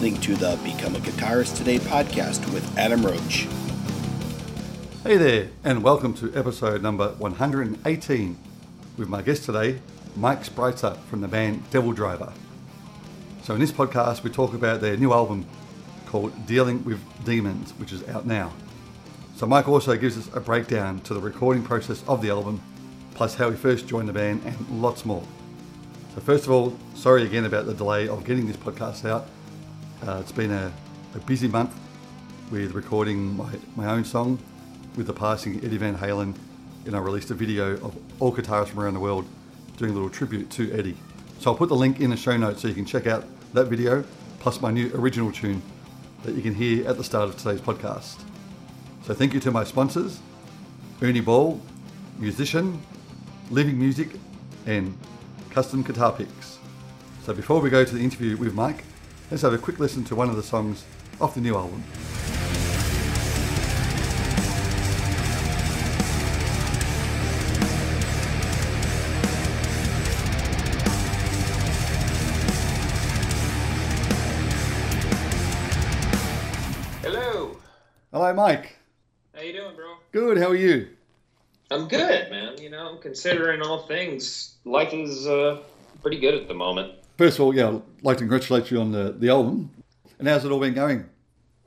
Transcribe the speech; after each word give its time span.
listening 0.00 0.20
to 0.22 0.34
the 0.34 0.58
Become 0.64 0.96
a 0.96 0.98
Guitarist 0.98 1.58
Today 1.58 1.78
podcast 1.78 2.50
with 2.54 2.78
Adam 2.78 3.04
Roach. 3.04 3.46
Hey 5.02 5.18
there, 5.18 5.50
and 5.62 5.82
welcome 5.82 6.14
to 6.14 6.34
episode 6.34 6.80
number 6.80 7.10
118 7.18 8.38
with 8.96 9.10
my 9.10 9.20
guest 9.20 9.44
today, 9.44 9.78
Mike 10.16 10.42
Spreitzer 10.42 10.96
from 11.02 11.20
the 11.20 11.28
band 11.28 11.68
Devil 11.68 11.92
Driver. 11.92 12.32
So, 13.42 13.52
in 13.52 13.60
this 13.60 13.72
podcast, 13.72 14.22
we 14.22 14.30
talk 14.30 14.54
about 14.54 14.80
their 14.80 14.96
new 14.96 15.12
album 15.12 15.44
called 16.06 16.46
Dealing 16.46 16.82
with 16.82 16.98
Demons, 17.26 17.72
which 17.72 17.92
is 17.92 18.02
out 18.08 18.24
now. 18.24 18.54
So, 19.36 19.44
Mike 19.44 19.68
also 19.68 19.98
gives 19.98 20.16
us 20.16 20.34
a 20.34 20.40
breakdown 20.40 21.00
to 21.00 21.12
the 21.12 21.20
recording 21.20 21.62
process 21.62 22.02
of 22.08 22.22
the 22.22 22.30
album, 22.30 22.62
plus 23.14 23.34
how 23.34 23.50
he 23.50 23.56
first 23.56 23.86
joined 23.86 24.08
the 24.08 24.14
band, 24.14 24.40
and 24.46 24.80
lots 24.80 25.04
more. 25.04 25.24
So, 26.14 26.22
first 26.22 26.44
of 26.44 26.52
all, 26.52 26.74
sorry 26.94 27.24
again 27.24 27.44
about 27.44 27.66
the 27.66 27.74
delay 27.74 28.08
of 28.08 28.24
getting 28.24 28.46
this 28.46 28.56
podcast 28.56 29.04
out. 29.04 29.26
Uh, 30.06 30.18
it's 30.18 30.32
been 30.32 30.50
a, 30.50 30.72
a 31.14 31.18
busy 31.20 31.46
month 31.46 31.78
with 32.50 32.72
recording 32.72 33.36
my, 33.36 33.52
my 33.76 33.86
own 33.86 34.02
song 34.02 34.38
with 34.96 35.06
the 35.06 35.12
passing 35.12 35.62
Eddie 35.62 35.76
Van 35.76 35.94
Halen. 35.94 36.34
And 36.86 36.96
I 36.96 36.98
released 37.00 37.30
a 37.30 37.34
video 37.34 37.74
of 37.84 37.94
all 38.18 38.32
guitarists 38.32 38.68
from 38.68 38.80
around 38.80 38.94
the 38.94 39.00
world 39.00 39.26
doing 39.76 39.90
a 39.90 39.94
little 39.94 40.08
tribute 40.08 40.48
to 40.52 40.72
Eddie. 40.72 40.96
So 41.38 41.50
I'll 41.50 41.56
put 41.56 41.68
the 41.68 41.76
link 41.76 42.00
in 42.00 42.08
the 42.08 42.16
show 42.16 42.34
notes 42.38 42.62
so 42.62 42.68
you 42.68 42.74
can 42.74 42.86
check 42.86 43.06
out 43.06 43.26
that 43.52 43.66
video, 43.66 44.02
plus 44.38 44.62
my 44.62 44.70
new 44.70 44.90
original 44.94 45.30
tune 45.30 45.60
that 46.22 46.34
you 46.34 46.40
can 46.40 46.54
hear 46.54 46.88
at 46.88 46.96
the 46.96 47.04
start 47.04 47.28
of 47.28 47.36
today's 47.36 47.60
podcast. 47.60 48.22
So 49.04 49.12
thank 49.12 49.34
you 49.34 49.40
to 49.40 49.50
my 49.50 49.64
sponsors, 49.64 50.20
Ernie 51.02 51.20
Ball, 51.20 51.60
musician, 52.18 52.80
Living 53.50 53.78
Music, 53.78 54.08
and 54.64 54.96
Custom 55.50 55.82
Guitar 55.82 56.12
Picks. 56.12 56.58
So 57.24 57.34
before 57.34 57.60
we 57.60 57.68
go 57.68 57.84
to 57.84 57.94
the 57.94 58.02
interview 58.02 58.38
with 58.38 58.54
Mike, 58.54 58.84
let's 59.30 59.42
have 59.42 59.52
a 59.52 59.58
quick 59.58 59.78
listen 59.78 60.04
to 60.04 60.16
one 60.16 60.28
of 60.28 60.36
the 60.36 60.42
songs 60.42 60.84
off 61.20 61.34
the 61.34 61.40
new 61.40 61.54
album. 61.54 61.82
Hello. 77.02 77.56
Hello, 78.12 78.34
Mike. 78.34 78.76
How 79.34 79.42
you 79.42 79.52
doing, 79.52 79.76
bro? 79.76 79.94
Good. 80.12 80.38
How 80.38 80.48
are 80.48 80.56
you? 80.56 80.88
I'm 81.70 81.86
good, 81.86 82.30
man. 82.30 82.58
You 82.58 82.70
know, 82.70 82.96
considering 82.96 83.62
all 83.62 83.86
things, 83.86 84.56
life 84.64 84.92
is 84.92 85.26
uh, 85.28 85.62
pretty 86.02 86.18
good 86.18 86.34
at 86.34 86.48
the 86.48 86.54
moment. 86.54 86.99
First 87.20 87.38
of 87.38 87.44
all, 87.44 87.54
yeah, 87.54 87.68
I'd 87.68 87.82
like 88.02 88.16
to 88.16 88.22
congratulate 88.22 88.70
you 88.70 88.80
on 88.80 88.92
the, 88.92 89.14
the 89.18 89.28
album. 89.28 89.68
And 90.18 90.26
how's 90.26 90.46
it 90.46 90.50
all 90.50 90.58
been 90.58 90.72
going? 90.72 91.04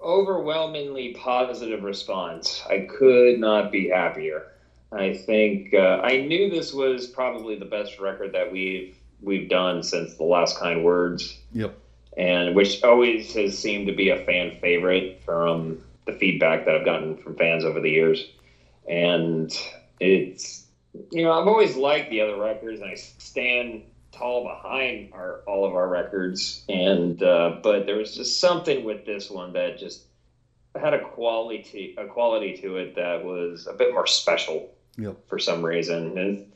Overwhelmingly 0.01 1.13
positive 1.13 1.83
response. 1.83 2.63
I 2.67 2.87
could 2.89 3.37
not 3.37 3.71
be 3.71 3.87
happier. 3.89 4.47
I 4.91 5.13
think 5.13 5.75
uh, 5.75 6.01
I 6.03 6.21
knew 6.21 6.49
this 6.49 6.73
was 6.73 7.05
probably 7.05 7.55
the 7.55 7.65
best 7.65 7.99
record 7.99 8.33
that 8.33 8.51
we've 8.51 8.97
we've 9.21 9.47
done 9.47 9.83
since 9.83 10.15
the 10.15 10.23
last 10.23 10.57
kind 10.57 10.83
words, 10.83 11.37
Yep. 11.51 11.77
and 12.17 12.55
which 12.55 12.81
always 12.81 13.35
has 13.35 13.55
seemed 13.55 13.85
to 13.85 13.93
be 13.93 14.09
a 14.09 14.25
fan 14.25 14.57
favorite 14.59 15.21
from 15.23 15.83
the 16.07 16.13
feedback 16.13 16.65
that 16.65 16.77
I've 16.77 16.85
gotten 16.85 17.15
from 17.17 17.35
fans 17.35 17.63
over 17.63 17.79
the 17.79 17.91
years. 17.91 18.25
And 18.89 19.55
it's 19.99 20.65
you 21.11 21.21
know 21.21 21.31
I've 21.31 21.47
always 21.47 21.75
liked 21.75 22.09
the 22.09 22.21
other 22.21 22.37
records, 22.37 22.81
and 22.81 22.89
I 22.89 22.95
stand 22.95 23.83
tall 24.13 24.43
behind 24.43 25.11
our 25.13 25.41
all 25.47 25.65
of 25.65 25.73
our 25.73 25.87
records. 25.87 26.63
And 26.69 27.21
uh, 27.21 27.57
but 27.61 27.85
there 27.85 27.97
was 27.97 28.15
just 28.15 28.39
something 28.39 28.83
with 28.85 29.05
this 29.05 29.29
one 29.29 29.53
that 29.53 29.77
just 29.77 30.03
had 30.79 30.93
a 30.93 31.01
quality 31.01 31.95
a 31.97 32.05
quality 32.05 32.57
to 32.61 32.77
it 32.77 32.95
that 32.95 33.23
was 33.23 33.67
a 33.67 33.73
bit 33.73 33.93
more 33.93 34.07
special 34.07 34.73
Yep. 34.97 35.27
for 35.27 35.39
some 35.39 35.65
reason, 35.65 36.17
and 36.19 36.51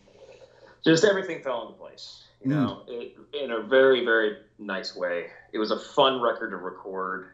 just 0.83 1.03
everything 1.03 1.41
fell 1.41 1.63
into 1.63 1.73
place. 1.73 2.23
You 2.43 2.51
know, 2.51 2.83
it, 2.87 3.15
in 3.33 3.51
a 3.51 3.61
very 3.61 4.05
very 4.05 4.37
nice 4.59 4.95
way. 4.95 5.27
It 5.53 5.57
was 5.57 5.71
a 5.71 5.79
fun 5.79 6.21
record 6.21 6.51
to 6.51 6.57
record, 6.57 7.29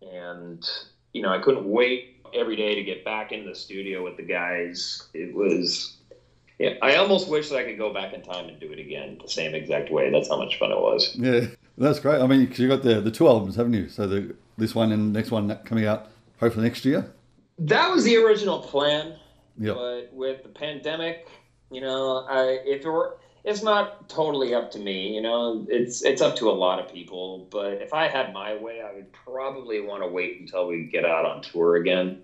and 0.00 0.66
you 1.12 1.20
know 1.20 1.30
I 1.30 1.38
couldn't 1.40 1.70
wait 1.70 2.24
every 2.34 2.56
day 2.56 2.74
to 2.74 2.82
get 2.82 3.04
back 3.04 3.32
in 3.32 3.44
the 3.44 3.54
studio 3.54 4.02
with 4.02 4.16
the 4.16 4.22
guys. 4.22 5.08
It 5.12 5.34
was. 5.34 5.98
Yeah, 6.58 6.74
I 6.80 6.96
almost 6.96 7.28
wish 7.28 7.50
that 7.50 7.58
I 7.58 7.64
could 7.64 7.76
go 7.76 7.92
back 7.92 8.14
in 8.14 8.22
time 8.22 8.48
and 8.48 8.58
do 8.58 8.72
it 8.72 8.78
again 8.78 9.18
the 9.20 9.28
same 9.28 9.54
exact 9.54 9.90
way. 9.90 10.10
That's 10.10 10.28
how 10.28 10.38
much 10.38 10.58
fun 10.58 10.72
it 10.72 10.78
was. 10.78 11.14
Yeah, 11.16 11.46
that's 11.76 12.00
great. 12.00 12.20
I 12.20 12.26
mean, 12.26 12.46
because 12.46 12.58
you 12.58 12.68
got 12.68 12.82
the 12.82 13.00
the 13.00 13.10
two 13.10 13.28
albums, 13.28 13.56
haven't 13.56 13.74
you? 13.74 13.88
So 13.88 14.06
the 14.06 14.34
this 14.56 14.74
one 14.74 14.90
and 14.92 15.14
the 15.14 15.18
next 15.18 15.30
one 15.30 15.54
coming 15.64 15.86
out 15.86 16.10
hopefully 16.40 16.64
next 16.64 16.84
year. 16.84 17.12
That 17.58 17.90
was 17.90 18.04
the 18.04 18.16
original 18.16 18.60
plan. 18.60 19.16
Yep. 19.58 19.74
But 19.74 20.12
with 20.12 20.42
the 20.42 20.48
pandemic, 20.48 21.28
you 21.70 21.80
know, 21.82 22.26
I 22.28 22.58
if 22.64 22.84
it 22.84 22.88
were 22.88 23.18
it's 23.44 23.62
not 23.62 24.08
totally 24.08 24.54
up 24.54 24.70
to 24.72 24.78
me, 24.78 25.14
you 25.14 25.20
know, 25.20 25.66
it's 25.68 26.02
it's 26.02 26.22
up 26.22 26.36
to 26.36 26.50
a 26.50 26.52
lot 26.52 26.78
of 26.78 26.92
people. 26.92 27.48
But 27.50 27.82
if 27.82 27.92
I 27.92 28.08
had 28.08 28.32
my 28.32 28.56
way, 28.56 28.80
I 28.80 28.94
would 28.94 29.12
probably 29.12 29.80
want 29.80 30.02
to 30.02 30.08
wait 30.08 30.40
until 30.40 30.66
we 30.68 30.84
get 30.84 31.04
out 31.04 31.26
on 31.26 31.42
tour 31.42 31.76
again. 31.76 32.22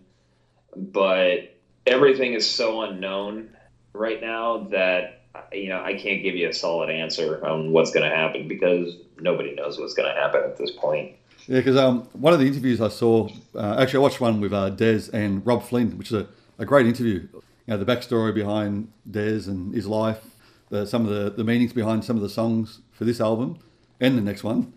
But 0.75 1.55
everything 1.87 2.33
is 2.33 2.49
so 2.49 2.83
unknown 2.83 3.51
right 3.93 4.21
now 4.21 4.69
that 4.71 5.23
you 5.53 5.69
know 5.69 5.83
I 5.83 5.95
can't 5.95 6.23
give 6.23 6.35
you 6.35 6.49
a 6.49 6.53
solid 6.53 6.91
answer 6.91 7.45
on 7.45 7.73
what's 7.73 7.91
going 7.91 8.09
to 8.09 8.15
happen 8.15 8.49
because 8.49 8.97
nobody 9.21 9.55
knows 9.55 9.79
what's 9.79 9.95
going 9.95 10.13
to 10.13 10.21
happen 10.21 10.43
at 10.45 10.57
this 10.57 10.71
point. 10.71 11.17
Yeah, 11.47 11.59
because 11.59 11.77
um, 11.77 12.03
one 12.13 12.33
of 12.33 12.39
the 12.39 12.47
interviews 12.47 12.81
I 12.81 12.89
saw, 12.89 13.29
uh, 13.55 13.77
actually, 13.79 13.99
I 13.99 14.03
watched 14.03 14.21
one 14.21 14.41
with 14.41 14.53
uh, 14.53 14.71
and 15.13 15.45
Robb 15.45 15.65
Flynn, 15.65 15.99
which 15.99 16.13
is 16.13 16.23
a, 16.23 16.29
a 16.59 16.65
great 16.65 16.87
interview. 16.87 17.27
You 17.33 17.43
know, 17.67 17.77
the 17.77 17.85
backstory 17.85 18.33
behind 18.33 18.93
Dez 19.11 19.49
and 19.49 19.75
his 19.75 19.87
life, 19.87 20.21
the, 20.71 20.87
some 20.87 21.07
of 21.07 21.13
the, 21.13 21.31
the 21.31 21.45
meanings 21.45 21.73
behind 21.73 22.05
some 22.05 22.17
of 22.17 22.23
the 22.23 22.29
songs 22.29 22.81
for 22.93 23.05
this 23.05 23.21
album 23.21 23.59
and 24.01 24.17
the 24.17 24.23
next 24.23 24.45
one. 24.45 24.73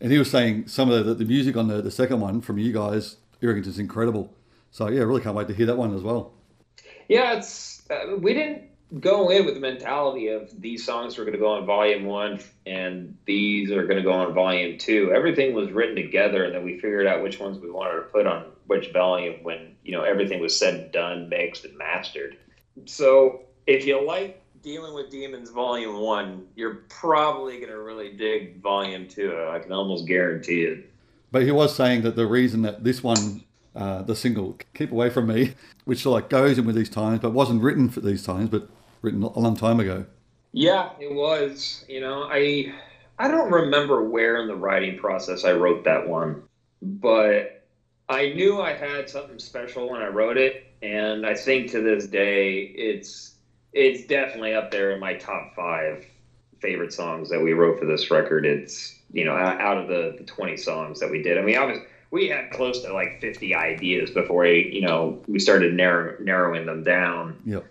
And 0.00 0.12
he 0.12 0.18
was 0.18 0.30
saying 0.30 0.68
some 0.68 0.90
of 0.90 1.06
the, 1.06 1.14
the 1.14 1.24
music 1.24 1.56
on 1.56 1.68
the, 1.68 1.80
the 1.80 1.90
second 1.90 2.20
one 2.20 2.40
from 2.40 2.58
you 2.58 2.72
guys, 2.72 3.16
he 3.40 3.46
is 3.46 3.78
incredible. 3.78 4.34
So, 4.70 4.88
yeah, 4.88 5.02
really 5.02 5.20
can't 5.20 5.34
wait 5.34 5.48
to 5.48 5.54
hear 5.54 5.66
that 5.66 5.76
one 5.76 5.94
as 5.94 6.02
well. 6.02 6.32
Yeah, 7.12 7.36
it's 7.36 7.82
uh, 7.90 8.16
we 8.16 8.32
didn't 8.32 8.70
go 8.98 9.28
in 9.28 9.44
with 9.44 9.52
the 9.52 9.60
mentality 9.60 10.28
of 10.28 10.48
these 10.58 10.82
songs 10.86 11.18
are 11.18 11.24
going 11.24 11.34
to 11.34 11.38
go 11.38 11.52
on 11.52 11.66
volume 11.66 12.06
one 12.06 12.40
and 12.64 13.18
these 13.26 13.70
are 13.70 13.84
going 13.84 13.98
to 13.98 14.02
go 14.02 14.12
on 14.12 14.32
volume 14.32 14.78
two. 14.78 15.12
Everything 15.14 15.52
was 15.54 15.70
written 15.70 15.94
together, 15.94 16.44
and 16.44 16.54
then 16.54 16.64
we 16.64 16.74
figured 16.80 17.06
out 17.06 17.22
which 17.22 17.38
ones 17.38 17.58
we 17.58 17.70
wanted 17.70 17.96
to 17.96 18.02
put 18.04 18.26
on 18.26 18.46
which 18.66 18.92
volume 18.92 19.42
when 19.42 19.76
you 19.84 19.92
know 19.92 20.04
everything 20.04 20.40
was 20.40 20.58
said 20.58 20.74
and 20.74 20.90
done, 20.90 21.28
mixed 21.28 21.66
and 21.66 21.76
mastered. 21.76 22.38
So 22.86 23.42
if 23.66 23.84
you 23.84 24.02
like 24.06 24.42
dealing 24.62 24.94
with 24.94 25.10
demons 25.10 25.50
volume 25.50 26.00
one, 26.00 26.46
you're 26.56 26.76
probably 26.88 27.58
going 27.58 27.68
to 27.68 27.78
really 27.78 28.16
dig 28.16 28.62
volume 28.62 29.06
two. 29.06 29.36
I 29.50 29.58
can 29.58 29.72
almost 29.72 30.06
guarantee 30.06 30.62
it. 30.62 30.90
But 31.30 31.42
he 31.42 31.50
was 31.50 31.76
saying 31.76 32.02
that 32.02 32.16
the 32.16 32.26
reason 32.26 32.62
that 32.62 32.82
this 32.82 33.02
one, 33.02 33.44
uh, 33.74 34.02
the 34.02 34.14
single 34.14 34.58
"Keep 34.74 34.92
Away 34.92 35.10
from 35.10 35.28
Me," 35.28 35.54
which 35.84 36.04
like 36.06 36.28
goes 36.28 36.58
in 36.58 36.66
with 36.66 36.76
these 36.76 36.90
times, 36.90 37.20
but 37.20 37.32
wasn't 37.32 37.62
written 37.62 37.88
for 37.88 38.00
these 38.00 38.22
times, 38.22 38.50
but 38.50 38.68
written 39.00 39.22
a 39.22 39.38
long 39.38 39.56
time 39.56 39.80
ago. 39.80 40.06
Yeah, 40.52 40.90
it 41.00 41.14
was. 41.14 41.84
You 41.88 42.00
know, 42.00 42.28
I 42.30 42.72
I 43.18 43.28
don't 43.28 43.50
remember 43.50 44.02
where 44.02 44.40
in 44.40 44.48
the 44.48 44.56
writing 44.56 44.98
process 44.98 45.44
I 45.44 45.52
wrote 45.52 45.84
that 45.84 46.06
one, 46.08 46.42
but 46.80 47.64
I 48.08 48.30
knew 48.30 48.60
I 48.60 48.74
had 48.74 49.08
something 49.08 49.38
special 49.38 49.90
when 49.90 50.02
I 50.02 50.08
wrote 50.08 50.36
it, 50.36 50.66
and 50.82 51.26
I 51.26 51.34
think 51.34 51.70
to 51.70 51.80
this 51.80 52.06
day 52.06 52.60
it's 52.60 53.36
it's 53.72 54.06
definitely 54.06 54.54
up 54.54 54.70
there 54.70 54.90
in 54.90 55.00
my 55.00 55.14
top 55.14 55.54
five 55.54 56.04
favorite 56.60 56.92
songs 56.92 57.30
that 57.30 57.40
we 57.40 57.54
wrote 57.54 57.78
for 57.78 57.86
this 57.86 58.10
record. 58.10 58.44
It's 58.44 58.98
you 59.12 59.24
know 59.24 59.34
out 59.34 59.78
of 59.78 59.88
the, 59.88 60.16
the 60.18 60.24
20 60.24 60.56
songs 60.58 61.00
that 61.00 61.10
we 61.10 61.22
did. 61.22 61.38
I 61.38 61.42
mean, 61.42 61.56
obviously 61.56 61.86
we 62.12 62.28
had 62.28 62.50
close 62.50 62.82
to 62.82 62.92
like 62.92 63.20
50 63.20 63.54
ideas 63.54 64.10
before 64.10 64.42
we 64.42 64.70
you 64.72 64.82
know 64.82 65.20
we 65.26 65.40
started 65.40 65.74
narrow, 65.74 66.16
narrowing 66.20 66.66
them 66.66 66.84
down 66.84 67.36
Yep. 67.44 67.66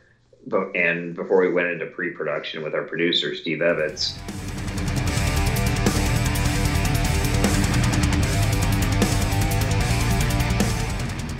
but 0.47 0.75
and 0.75 1.15
before 1.15 1.39
we 1.41 1.53
went 1.53 1.69
into 1.69 1.85
pre-production 1.85 2.61
with 2.61 2.73
our 2.73 2.83
producer 2.83 3.33
Steve 3.35 3.61
Evans. 3.61 4.19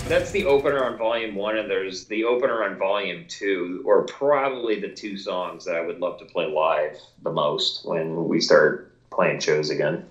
That's 0.08 0.30
the 0.30 0.44
opener 0.44 0.84
on 0.84 0.98
volume 0.98 1.34
one, 1.34 1.56
and 1.56 1.70
there's 1.70 2.04
the 2.04 2.24
opener 2.24 2.64
on 2.64 2.76
volume 2.76 3.24
two, 3.28 3.82
or 3.86 4.04
probably 4.04 4.78
the 4.78 4.90
two 4.90 5.16
songs 5.16 5.64
that 5.64 5.74
I 5.74 5.80
would 5.80 6.00
love 6.00 6.18
to 6.18 6.26
play 6.26 6.44
live 6.44 6.98
the 7.22 7.32
most 7.32 7.86
when 7.86 8.28
we 8.28 8.38
start 8.38 8.92
playing 9.10 9.40
shows 9.40 9.70
again. 9.70 10.04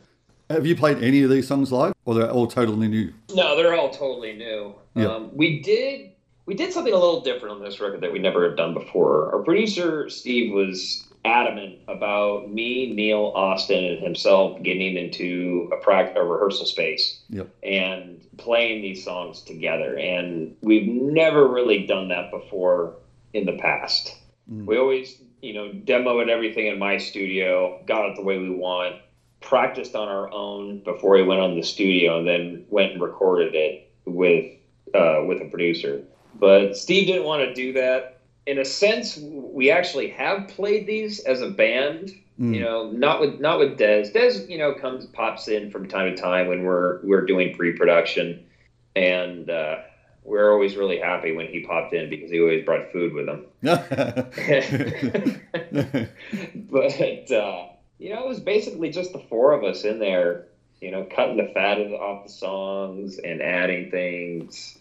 Have 0.52 0.66
you 0.66 0.76
played 0.76 1.02
any 1.02 1.24
of 1.24 1.30
these 1.30 1.48
songs 1.48 1.72
live, 1.72 1.94
or 2.06 2.14
they're 2.14 2.30
all 2.30 2.48
totally 2.48 2.88
new? 2.88 3.14
No, 3.34 3.56
they're 3.56 3.74
all 3.74 3.90
totally 3.90 4.34
new. 4.34 4.76
Yeah. 4.96 5.08
Um, 5.08 5.36
we 5.36 5.62
did 5.62 6.12
we 6.46 6.56
did 6.56 6.74
something 6.74 6.94
a 6.94 6.98
little 6.98 7.22
different 7.22 7.56
on 7.56 7.62
this 7.62 7.80
record 7.80 8.02
that 8.02 8.12
we 8.12 8.20
never 8.20 8.48
have 8.48 8.58
done 8.58 8.74
before. 8.74 9.34
Our 9.34 9.42
producer 9.44 10.10
Steve 10.10 10.54
was 10.54 11.08
adamant 11.24 11.78
about 11.88 12.52
me, 12.52 12.92
Neil, 12.94 13.32
Austin, 13.36 13.86
and 13.86 14.00
himself 14.00 14.62
getting 14.64 14.98
into 14.98 15.70
a 15.72 15.78
practice, 15.78 16.18
a 16.20 16.24
rehearsal 16.24 16.66
space, 16.66 17.22
Yep. 17.30 17.48
and 17.64 18.20
playing 18.38 18.82
these 18.82 19.04
songs 19.04 19.42
together. 19.42 19.98
And 19.98 20.56
we've 20.62 20.88
never 20.88 21.48
really 21.48 21.86
done 21.86 22.10
that 22.10 22.32
before 22.32 22.96
in 23.34 23.46
the 23.46 23.54
past. 23.54 24.18
Mm. 24.52 24.66
We 24.66 24.78
always, 24.80 25.22
you 25.44 25.54
know, 25.54 25.70
demoed 25.70 26.28
everything 26.28 26.66
in 26.66 26.80
my 26.80 26.98
studio, 26.98 27.80
got 27.86 28.10
it 28.10 28.16
the 28.16 28.24
way 28.24 28.40
we 28.40 28.50
want, 28.50 28.96
practiced 29.42 29.96
on 29.96 30.08
our 30.08 30.32
own 30.32 30.80
before 30.80 31.12
we 31.12 31.24
went 31.24 31.42
on 31.42 31.56
the 31.56 31.64
studio, 31.64 32.20
and 32.20 32.28
then 32.28 32.66
went 32.70 32.94
and 32.94 33.02
recorded 33.02 33.56
it 33.56 33.92
with 34.06 34.46
uh, 34.94 35.24
with 35.26 35.42
a 35.42 35.46
producer. 35.46 36.04
But 36.36 36.78
Steve 36.78 37.08
didn't 37.08 37.26
want 37.26 37.44
to 37.44 37.54
do 37.54 37.74
that. 37.74 38.20
In 38.48 38.60
a 38.60 38.66
sense, 38.66 39.18
we 39.22 39.70
actually 39.70 40.10
have 40.10 40.48
played 40.48 40.88
these 40.88 41.20
as 41.22 41.42
a 41.42 41.50
band. 41.50 42.12
Mm. 42.40 42.56
You 42.56 42.62
know, 42.62 42.92
not 42.92 43.20
with 43.20 43.40
not 43.40 43.60
with 43.60 43.78
Dez. 43.78 44.14
Dez, 44.14 44.50
you 44.50 44.58
know, 44.58 44.74
comes 44.74 45.06
pops 45.08 45.48
in 45.48 45.70
from 45.70 45.88
time 45.88 46.16
to 46.16 46.22
time 46.22 46.48
when 46.48 46.64
we're 46.64 47.00
we're 47.04 47.26
doing 47.26 47.56
pre-production, 47.56 48.44
and 48.96 49.50
uh, 49.50 49.78
we're 50.24 50.52
always 50.52 50.76
really 50.76 51.00
happy 51.00 51.34
when 51.34 51.48
he 51.48 51.66
popped 51.66 51.94
in 51.94 52.10
because 52.10 52.32
he 52.32 52.40
always 52.40 52.66
brought 52.66 52.92
food 52.92 53.14
with 53.14 53.28
him. 53.28 53.46
but 56.72 57.32
uh, 57.32 57.68
you 58.02 58.10
know, 58.10 58.24
it 58.24 58.28
was 58.28 58.40
basically 58.40 58.90
just 58.90 59.12
the 59.12 59.20
four 59.20 59.52
of 59.54 59.64
us 59.64 59.84
in 59.84 60.00
there, 60.00 60.42
you 60.82 60.90
know, 60.90 61.04
cutting 61.04 61.38
the 61.38 61.44
fat 61.44 61.78
off 61.78 62.24
the 62.24 62.30
songs 62.30 63.20
and 63.20 63.44
adding 63.44 63.86
things, 63.86 64.76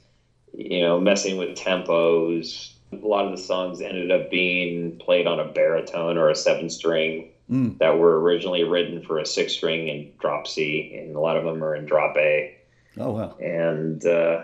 you 0.57 0.81
know, 0.81 0.99
messing 0.99 1.37
with 1.37 1.51
tempos. 1.51 2.71
A 2.93 3.07
lot 3.07 3.27
of 3.27 3.31
the 3.31 3.37
songs 3.37 3.83
ended 3.83 4.11
up 4.11 4.31
being 4.31 4.93
played 4.99 5.27
on 5.27 5.39
a 5.39 5.45
baritone 5.45 6.17
or 6.17 6.31
a 6.31 6.35
seven 6.35 6.71
string 6.71 7.27
Mm. 7.51 7.77
that 7.81 7.97
were 7.97 8.21
originally 8.21 8.63
written 8.63 9.03
for 9.03 9.19
a 9.19 9.27
six 9.27 9.53
string 9.53 9.89
in 9.89 10.07
drop 10.21 10.47
C, 10.47 10.89
and 10.93 11.17
a 11.17 11.21
lot 11.21 11.37
of 11.37 11.43
them 11.43 11.65
are 11.65 11.75
in 11.75 11.85
drop 11.85 12.17
A. 12.17 12.49
Oh 12.97 13.11
wow. 13.11 13.33
And 13.41 14.05
uh, 14.07 14.39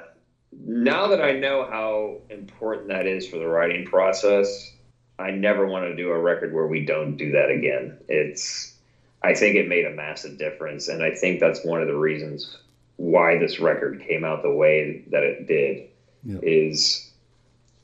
now 0.52 1.08
that 1.08 1.20
I 1.20 1.32
know 1.32 1.64
how 1.64 2.20
important 2.30 2.88
that 2.88 3.06
is 3.06 3.26
for 3.26 3.38
the 3.38 3.46
writing 3.46 3.84
process, 3.84 4.72
I 5.18 5.30
never 5.30 5.66
want 5.66 5.86
to 5.86 5.96
do 5.96 6.10
a 6.10 6.18
record 6.18 6.52
where 6.52 6.66
we 6.66 6.84
don't 6.84 7.16
do 7.16 7.32
that 7.32 7.50
again. 7.50 7.96
It's, 8.08 8.74
I 9.22 9.34
think 9.34 9.56
it 9.56 9.68
made 9.68 9.86
a 9.86 9.90
massive 9.90 10.38
difference, 10.38 10.88
and 10.88 11.02
I 11.02 11.10
think 11.10 11.40
that's 11.40 11.64
one 11.64 11.80
of 11.80 11.88
the 11.88 11.96
reasons 11.96 12.58
why 12.96 13.38
this 13.38 13.58
record 13.58 14.04
came 14.06 14.24
out 14.24 14.42
the 14.42 14.50
way 14.50 15.02
that 15.10 15.22
it 15.22 15.46
did. 15.46 15.88
Yep. 16.24 16.40
Is, 16.42 17.10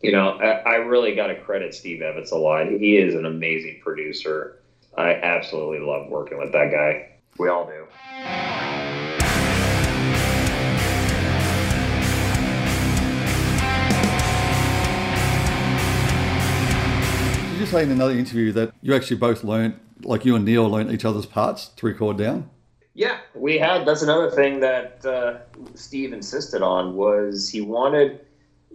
you 0.03 0.13
know, 0.13 0.31
I, 0.31 0.73
I 0.73 0.75
really 0.77 1.15
got 1.15 1.29
to 1.29 1.41
credit 1.41 1.75
Steve 1.75 2.03
Evans 2.03 2.33
a 2.33 2.37
lot. 2.37 2.67
He 2.67 2.97
is 2.97 3.15
an 3.15 3.25
amazing 3.25 3.81
producer. 3.83 4.59
I 4.99 5.15
absolutely 5.15 5.79
love 5.79 6.09
working 6.09 6.39
with 6.39 6.53
that 6.53 6.71
guy. 6.71 7.13
We 7.39 7.49
all 7.49 7.67
do. 7.67 7.87
Say 17.73 17.83
in 17.83 17.91
another 17.91 18.13
interview 18.13 18.53
that 18.53 18.75
you 18.83 18.95
actually 18.95 19.17
both 19.17 19.43
learned, 19.43 19.81
like 20.03 20.27
you 20.27 20.37
and 20.37 20.45
Neil 20.45 20.69
learned 20.69 20.93
each 20.93 21.07
other's 21.07 21.25
parts 21.25 21.69
to 21.77 21.87
record 21.87 22.19
down? 22.19 22.51
Yeah, 22.95 23.19
we 23.35 23.57
had. 23.57 23.87
That's 23.87 24.03
another 24.03 24.31
thing 24.31 24.61
that 24.61 25.05
uh, 25.07 25.39
Steve 25.75 26.13
insisted 26.13 26.61
on 26.61 26.95
was 26.95 27.49
he 27.49 27.63
wanted 27.63 28.21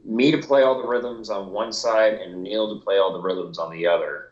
me 0.03 0.31
to 0.31 0.39
play 0.39 0.63
all 0.63 0.81
the 0.81 0.87
rhythms 0.87 1.29
on 1.29 1.51
one 1.51 1.71
side 1.71 2.13
and 2.13 2.41
Neil 2.41 2.75
to 2.75 2.83
play 2.83 2.97
all 2.97 3.13
the 3.13 3.21
rhythms 3.21 3.59
on 3.59 3.71
the 3.71 3.85
other. 3.85 4.29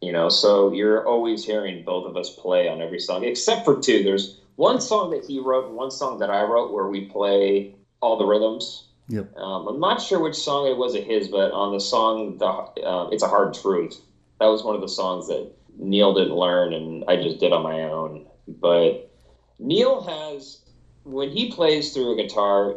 You 0.00 0.12
know, 0.12 0.30
so 0.30 0.72
you're 0.72 1.06
always 1.06 1.44
hearing 1.44 1.84
both 1.84 2.06
of 2.06 2.16
us 2.16 2.30
play 2.36 2.68
on 2.68 2.80
every 2.80 3.00
song, 3.00 3.24
except 3.24 3.66
for 3.66 3.80
two. 3.80 4.02
There's 4.02 4.40
one 4.56 4.80
song 4.80 5.10
that 5.10 5.26
he 5.26 5.40
wrote 5.40 5.66
and 5.66 5.76
one 5.76 5.90
song 5.90 6.18
that 6.20 6.30
I 6.30 6.42
wrote 6.42 6.72
where 6.72 6.86
we 6.86 7.04
play 7.04 7.74
all 8.00 8.16
the 8.16 8.24
rhythms. 8.24 8.85
Yep. 9.08 9.26
Um, 9.36 9.68
I'm 9.68 9.80
not 9.80 10.00
sure 10.00 10.20
which 10.20 10.36
song 10.36 10.66
it 10.66 10.76
was 10.76 10.94
of 10.94 11.04
his, 11.04 11.28
but 11.28 11.52
on 11.52 11.72
the 11.72 11.80
song, 11.80 12.36
the, 12.38 12.46
uh, 12.84 13.08
"It's 13.12 13.22
a 13.22 13.28
Hard 13.28 13.54
Truth," 13.54 14.00
that 14.40 14.46
was 14.46 14.64
one 14.64 14.74
of 14.74 14.80
the 14.80 14.88
songs 14.88 15.26
that 15.26 15.48
Neil 15.78 16.12
didn't 16.12 16.34
learn, 16.34 16.72
and 16.72 17.04
I 17.06 17.16
just 17.16 17.38
did 17.38 17.52
on 17.52 17.62
my 17.62 17.84
own. 17.84 18.22
But 18.60 18.98
Neil 19.58 20.00
has, 20.00 20.58
when 21.04 21.30
he 21.30 21.46
plays 21.46 21.90
through 21.90 22.12
a 22.12 22.16
guitar, 22.16 22.76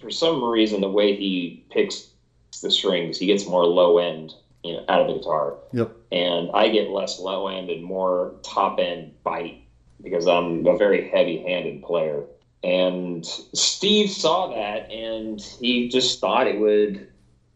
for 0.00 0.10
some 0.10 0.42
reason, 0.44 0.80
the 0.80 0.88
way 0.88 1.12
he 1.14 1.56
picks 1.70 2.04
the 2.62 2.70
strings, 2.70 3.18
he 3.18 3.26
gets 3.26 3.46
more 3.46 3.66
low 3.66 3.98
end, 3.98 4.34
you 4.64 4.74
know, 4.74 4.82
out 4.88 5.00
of 5.00 5.06
the 5.06 5.14
guitar, 5.14 5.56
Yep. 5.72 5.90
and 6.10 6.50
I 6.54 6.68
get 6.68 6.88
less 6.88 7.18
low 7.18 7.46
end 7.48 7.70
and 7.70 7.82
more 7.82 8.32
top 8.42 8.78
end 8.78 9.12
bite 9.24 9.56
because 10.02 10.26
I'm 10.26 10.66
a 10.66 10.76
very 10.76 11.02
heavy 11.02 11.38
handed 11.38 11.82
player. 11.82 12.26
And 12.62 13.24
Steve 13.24 14.10
saw 14.10 14.48
that, 14.48 14.90
and 14.90 15.40
he 15.60 15.88
just 15.88 16.20
thought 16.20 16.46
it 16.46 16.58
would 16.58 17.08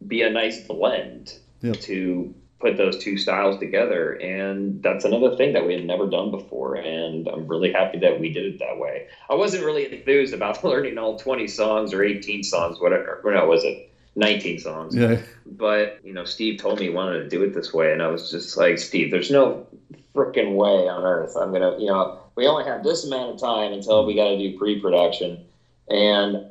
be 0.06 0.22
a 0.22 0.30
nice 0.30 0.60
blend 0.60 1.38
Yep. 1.62 1.76
to 1.80 2.34
put 2.62 2.76
those 2.76 2.96
two 2.98 3.16
styles 3.18 3.58
together. 3.58 4.12
And 4.12 4.82
that's 4.82 5.04
another 5.04 5.36
thing 5.36 5.52
that 5.52 5.66
we 5.66 5.74
had 5.74 5.84
never 5.84 6.08
done 6.08 6.30
before. 6.30 6.76
And 6.76 7.28
I'm 7.28 7.46
really 7.46 7.72
happy 7.72 7.98
that 7.98 8.18
we 8.20 8.32
did 8.32 8.46
it 8.46 8.58
that 8.60 8.78
way. 8.78 9.06
I 9.28 9.34
wasn't 9.34 9.64
really 9.64 9.92
enthused 9.92 10.32
about 10.32 10.62
learning 10.64 10.98
all 10.98 11.18
20 11.18 11.46
songs 11.48 11.92
or 11.92 12.02
18 12.02 12.42
songs, 12.44 12.80
whatever. 12.80 13.20
Or 13.24 13.32
no, 13.32 13.46
was 13.46 13.64
it 13.64 13.90
19 14.14 14.60
songs? 14.60 14.94
Yeah. 14.94 15.20
But, 15.46 15.98
you 16.04 16.12
know, 16.12 16.24
Steve 16.24 16.58
told 16.60 16.78
me 16.78 16.86
he 16.86 16.90
wanted 16.90 17.18
to 17.18 17.28
do 17.28 17.42
it 17.42 17.52
this 17.52 17.72
way. 17.74 17.92
And 17.92 18.00
I 18.02 18.06
was 18.06 18.30
just 18.30 18.56
like, 18.56 18.78
Steve, 18.78 19.10
there's 19.10 19.30
no 19.30 19.66
freaking 20.14 20.54
way 20.54 20.88
on 20.88 21.04
earth 21.04 21.36
I'm 21.36 21.50
going 21.50 21.62
to, 21.62 21.80
you 21.80 21.88
know, 21.88 22.21
we 22.34 22.46
only 22.46 22.64
have 22.64 22.82
this 22.82 23.04
amount 23.04 23.34
of 23.34 23.40
time 23.40 23.72
until 23.72 24.06
we 24.06 24.14
got 24.14 24.28
to 24.28 24.38
do 24.38 24.58
pre 24.58 24.80
production. 24.80 25.44
And 25.88 26.46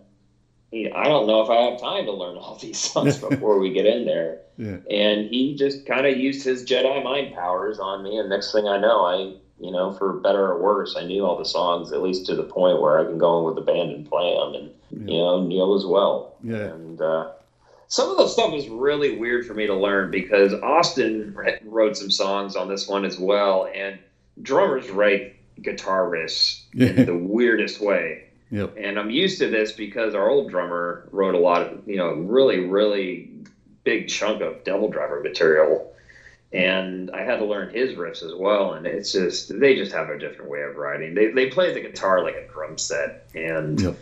you 0.71 0.89
know, 0.89 0.95
I 0.95 1.05
don't 1.05 1.27
know 1.27 1.41
if 1.41 1.49
I 1.49 1.69
have 1.69 1.79
time 1.79 2.05
to 2.05 2.11
learn 2.11 2.37
all 2.37 2.57
these 2.57 2.77
songs 2.79 3.17
before 3.29 3.59
we 3.59 3.73
get 3.73 3.85
in 3.85 4.05
there. 4.05 4.39
Yeah. 4.57 4.77
And 4.89 5.29
he 5.29 5.55
just 5.57 5.85
kind 5.85 6.05
of 6.05 6.17
used 6.17 6.43
his 6.45 6.63
Jedi 6.63 7.03
mind 7.03 7.35
powers 7.35 7.79
on 7.79 8.03
me. 8.03 8.17
And 8.17 8.29
next 8.29 8.51
thing 8.51 8.67
I 8.67 8.77
know, 8.77 9.05
I, 9.05 9.35
you 9.59 9.71
know, 9.71 9.93
for 9.93 10.13
better 10.13 10.51
or 10.51 10.61
worse, 10.61 10.95
I 10.95 11.03
knew 11.03 11.25
all 11.25 11.37
the 11.37 11.45
songs, 11.45 11.91
at 11.91 12.01
least 12.01 12.25
to 12.27 12.35
the 12.35 12.43
point 12.43 12.81
where 12.81 12.99
I 12.99 13.05
can 13.05 13.17
go 13.17 13.39
in 13.39 13.45
with 13.45 13.55
the 13.55 13.69
band 13.71 13.91
and 13.91 14.09
play 14.09 14.33
them. 14.33 14.55
And, 14.55 15.09
you 15.09 15.17
know, 15.17 15.45
Neil 15.45 15.75
as 15.75 15.85
well. 15.85 16.35
Yeah. 16.43 16.55
And 16.55 17.01
uh, 17.01 17.31
some 17.87 18.09
of 18.09 18.17
the 18.17 18.27
stuff 18.27 18.53
is 18.53 18.69
really 18.69 19.17
weird 19.17 19.45
for 19.45 19.53
me 19.53 19.67
to 19.67 19.75
learn 19.75 20.11
because 20.11 20.53
Austin 20.53 21.35
wrote 21.63 21.97
some 21.97 22.11
songs 22.11 22.55
on 22.55 22.69
this 22.69 22.87
one 22.87 23.03
as 23.03 23.19
well. 23.19 23.69
And 23.73 23.99
drummers 24.41 24.89
write 24.89 25.35
guitar 25.61 26.09
riffs 26.09 26.61
in 26.73 27.05
the 27.05 27.17
weirdest 27.17 27.81
way. 27.81 28.25
Yep. 28.51 28.75
And 28.77 28.99
I'm 28.99 29.09
used 29.09 29.39
to 29.39 29.49
this 29.49 29.71
because 29.71 30.13
our 30.13 30.29
old 30.29 30.49
drummer 30.49 31.07
wrote 31.11 31.35
a 31.35 31.39
lot 31.39 31.61
of, 31.61 31.87
you 31.87 31.95
know, 31.95 32.13
really, 32.13 32.59
really 32.59 33.31
big 33.83 34.09
chunk 34.09 34.41
of 34.41 34.63
Devil 34.63 34.89
Driver 34.89 35.21
material. 35.21 35.93
And 36.53 37.09
I 37.11 37.21
had 37.23 37.37
to 37.37 37.45
learn 37.45 37.73
his 37.73 37.93
riffs 37.93 38.23
as 38.23 38.33
well. 38.35 38.73
And 38.73 38.85
it's 38.85 39.13
just, 39.13 39.57
they 39.57 39.75
just 39.75 39.93
have 39.93 40.09
a 40.09 40.19
different 40.19 40.51
way 40.51 40.63
of 40.63 40.75
writing. 40.75 41.13
They, 41.13 41.27
they 41.31 41.47
play 41.49 41.73
the 41.73 41.79
guitar 41.79 42.23
like 42.23 42.35
a 42.35 42.45
drum 42.51 42.77
set. 42.77 43.29
And 43.33 43.79
Yep. 43.79 43.97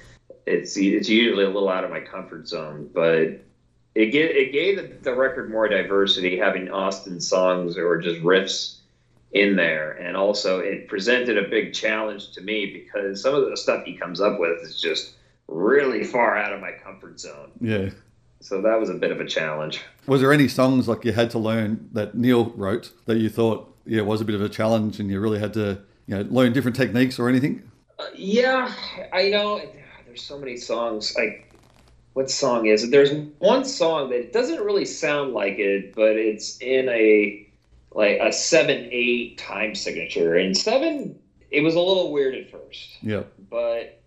it's, 0.48 0.76
it's 0.76 1.10
usually 1.10 1.46
a 1.46 1.50
little 1.50 1.70
out 1.70 1.84
of 1.84 1.92
my 1.92 2.00
comfort 2.00 2.48
zone. 2.48 2.90
But 2.92 3.46
it, 3.94 4.08
gave, 4.12 4.32
it 4.32 4.52
gave 4.52 4.78
the, 4.78 5.12
the 5.12 5.16
record 5.16 5.52
more 5.52 5.68
diversity, 5.68 6.40
having 6.40 6.72
Austin 6.72 7.22
songs 7.22 7.78
or 7.78 8.00
just 8.00 8.20
riffs 8.22 8.79
in 9.32 9.56
there. 9.56 9.92
And 9.92 10.18
also, 10.18 10.60
it 10.60 10.88
presented 10.88 11.38
a 11.38 11.48
big 11.48 11.74
challenge 11.74 12.32
to 12.32 12.42
me 12.42 12.72
because 12.74 13.22
some 13.22 13.36
of 13.36 13.50
the 13.50 13.58
stuff 13.58 13.86
he 13.86 13.96
comes 13.96 14.22
up 14.22 14.40
with 14.40 14.62
is 14.64 14.80
just 14.80 15.14
really 15.48 16.04
far 16.04 16.38
out 16.38 16.54
of 16.54 16.62
my 16.62 16.72
comfort 16.72 17.20
zone. 17.20 17.52
Yeah. 17.60 17.90
So 18.42 18.62
that 18.62 18.80
was 18.80 18.90
a 18.90 18.94
bit 18.94 19.12
of 19.12 19.20
a 19.20 19.26
challenge. 19.26 19.82
Was 20.08 20.22
there 20.22 20.32
any 20.32 20.48
songs 20.48 20.88
like 20.88 21.04
you 21.04 21.12
had 21.12 21.30
to 21.32 21.40
learn 21.40 21.90
that 21.94 22.16
Neil 22.16 22.52
wrote 22.56 22.92
that 23.06 23.18
you 23.18 23.30
thought 23.30 23.66
yeah 23.86 24.02
was 24.02 24.22
a 24.22 24.26
bit 24.26 24.36
of 24.36 24.42
a 24.42 24.50
challenge 24.50 25.00
and 25.00 25.10
you 25.10 25.20
really 25.20 25.40
had 25.40 25.54
to 25.54 25.82
you 26.08 26.16
know 26.16 26.22
learn 26.30 26.54
different 26.54 26.78
techniques 26.78 27.20
or 27.20 27.28
anything? 27.28 27.70
Uh, 27.98 28.06
yeah, 28.16 28.74
I 29.12 29.30
know. 29.30 29.62
There's 30.06 30.22
so 30.22 30.40
many 30.40 30.56
songs. 30.56 31.16
Like, 31.16 31.54
what 32.14 32.32
song 32.32 32.66
is 32.66 32.84
it? 32.84 32.92
There's 32.92 33.12
one 33.40 33.66
song 33.66 34.10
that 34.12 34.32
doesn't 34.32 34.62
really 34.62 34.86
sound 34.86 35.34
like 35.34 35.60
it, 35.60 35.94
but 35.94 36.16
it's 36.16 36.58
in 36.60 36.88
a 36.90 37.49
like 37.94 38.18
a 38.22 38.32
seven 38.32 38.88
eight 38.92 39.38
time 39.38 39.76
signature, 39.76 40.36
and 40.36 40.56
seven. 40.56 41.16
It 41.52 41.62
was 41.62 41.76
a 41.76 41.80
little 41.82 42.12
weird 42.12 42.36
at 42.36 42.50
first. 42.50 42.98
Yeah. 43.02 43.24
but 43.50 44.00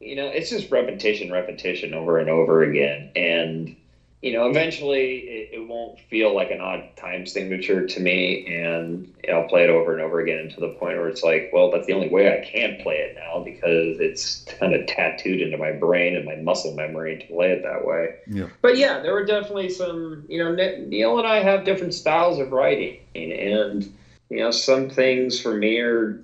you 0.00 0.16
know 0.16 0.26
it's 0.26 0.48
just 0.48 0.70
repetition 0.70 1.30
repetition 1.30 1.94
over 1.94 2.18
and 2.18 2.28
over 2.28 2.62
again 2.62 3.10
and 3.14 3.74
you 4.22 4.32
know 4.32 4.46
eventually 4.46 5.18
it, 5.18 5.48
it 5.52 5.58
won't 5.66 5.98
feel 5.98 6.32
like 6.32 6.50
an 6.50 6.60
odd 6.60 6.82
time 6.96 7.24
signature 7.24 7.82
to 7.82 8.00
me 8.00 8.42
and 8.46 9.06
i'll 9.28 9.42
play 9.42 9.62
it 9.62 9.68
over 9.70 9.92
and 9.92 10.00
over 10.00 10.18
again 10.18 10.48
to 10.48 10.60
the 10.60 10.68
point 10.68 10.96
where 10.98 11.08
it's 11.08 11.22
like 11.22 11.46
well 11.50 11.68
that's 11.68 11.86
the 11.86 11.92
only 11.92 12.08
way 12.08 12.30
i 12.30 12.36
can 12.36 12.74
play 12.76 12.96
it 12.98 13.12
now 13.14 13.40
because 13.40 13.98
it's 13.98 14.40
kind 14.58 14.74
of 14.74 14.84
tattooed 14.86 15.40
into 15.40 15.56
my 15.56 15.70
brain 15.72 16.14
and 16.14 16.24
my 16.24 16.34
muscle 16.36 16.70
memory 16.72 17.16
to 17.16 17.26
play 17.26 17.50
it 17.50 17.62
that 17.62 17.82
way 17.84 18.08
Yeah. 18.26 18.46
but 18.60 18.76
yeah 18.76 18.98
there 18.98 19.12
were 19.12 19.22
definitely 19.22 19.68
some 19.68 20.24
you 20.28 20.38
know 20.38 20.48
neil 20.76 21.18
and 21.18 21.26
i 21.26 21.40
have 21.40 21.64
different 21.64 21.94
styles 21.94 22.38
of 22.38 22.50
writing 22.52 22.96
and 23.14 23.88
you 24.28 24.36
know, 24.38 24.50
some 24.52 24.86
things 24.86 25.38
for 25.40 25.52
me 25.52 25.78
are 25.80 26.16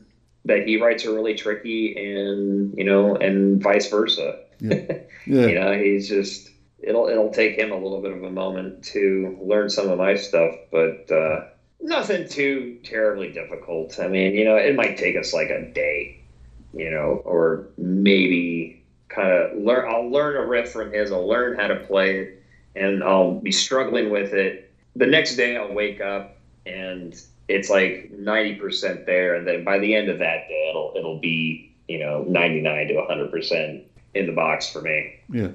that 0.45 0.62
he 0.62 0.76
writes 0.76 1.05
are 1.05 1.12
really 1.12 1.35
tricky, 1.35 1.93
and 1.97 2.73
you 2.76 2.85
know, 2.85 3.17
and 3.21 3.61
vice 3.61 3.87
versa. 3.88 4.37
Yeah. 4.61 4.75
Yeah. 5.26 5.47
you 5.49 5.55
know, 5.55 5.73
he's 5.73 6.07
just 6.07 6.50
it'll 6.87 7.09
it'll 7.09 7.31
take 7.31 7.57
him 7.57 7.73
a 7.73 7.76
little 7.76 8.00
bit 8.00 8.12
of 8.12 8.23
a 8.23 8.31
moment 8.31 8.85
to 8.85 9.37
learn 9.40 9.69
some 9.69 9.90
of 9.90 9.99
my 9.99 10.14
stuff, 10.14 10.55
but 10.71 11.11
uh, 11.11 11.45
nothing 11.81 12.28
too 12.28 12.78
terribly 12.85 13.33
difficult. 13.33 13.99
I 13.99 14.09
mean, 14.09 14.35
you 14.35 14.45
know, 14.45 14.57
it 14.57 14.75
might 14.75 14.97
take 14.97 15.16
us 15.16 15.35
like 15.35 15.50
a 15.50 15.66
day, 15.73 16.16
you 16.73 16.90
know, 16.90 17.21
or 17.25 17.66
maybe 17.76 18.81
kind 19.09 19.31
of 19.31 19.59
learn. 19.59 19.87
I'll 19.88 20.09
learn 20.09 20.37
a 20.37 20.47
riff 20.47 20.71
from 20.71 20.93
his. 20.93 21.11
I'll 21.11 21.28
learn 21.28 21.57
how 21.57 21.66
to 21.66 21.76
play 21.76 22.19
it, 22.21 22.43
and 22.76 23.02
I'll 23.02 23.33
be 23.33 23.52
struggling 23.52 24.11
with 24.11 24.33
it. 24.33 24.71
The 24.95 25.07
next 25.07 25.37
day, 25.37 25.57
I'll 25.57 25.75
wake 25.75 26.00
up 26.00 26.37
and 26.64 27.21
it's 27.49 27.69
like 27.69 28.11
ninety 28.12 28.55
percent 28.55 29.07
there, 29.07 29.35
and 29.35 29.47
then 29.47 29.64
by 29.64 29.78
the 29.78 29.95
end 29.95 30.09
of 30.09 30.19
that 30.19 30.49
day, 30.49 30.69
it'll 30.71 30.93
it'll 30.97 31.19
be 31.19 31.73
you 31.88 31.99
know 31.99 32.25
ninety 32.28 32.61
nine 32.61 32.88
to 32.88 33.05
hundred 33.07 33.31
percent 33.31 33.83
in 34.14 34.26
the 34.26 34.33
box 34.33 34.71
for 34.71 34.83
me. 34.83 35.14
Yeah. 35.28 35.49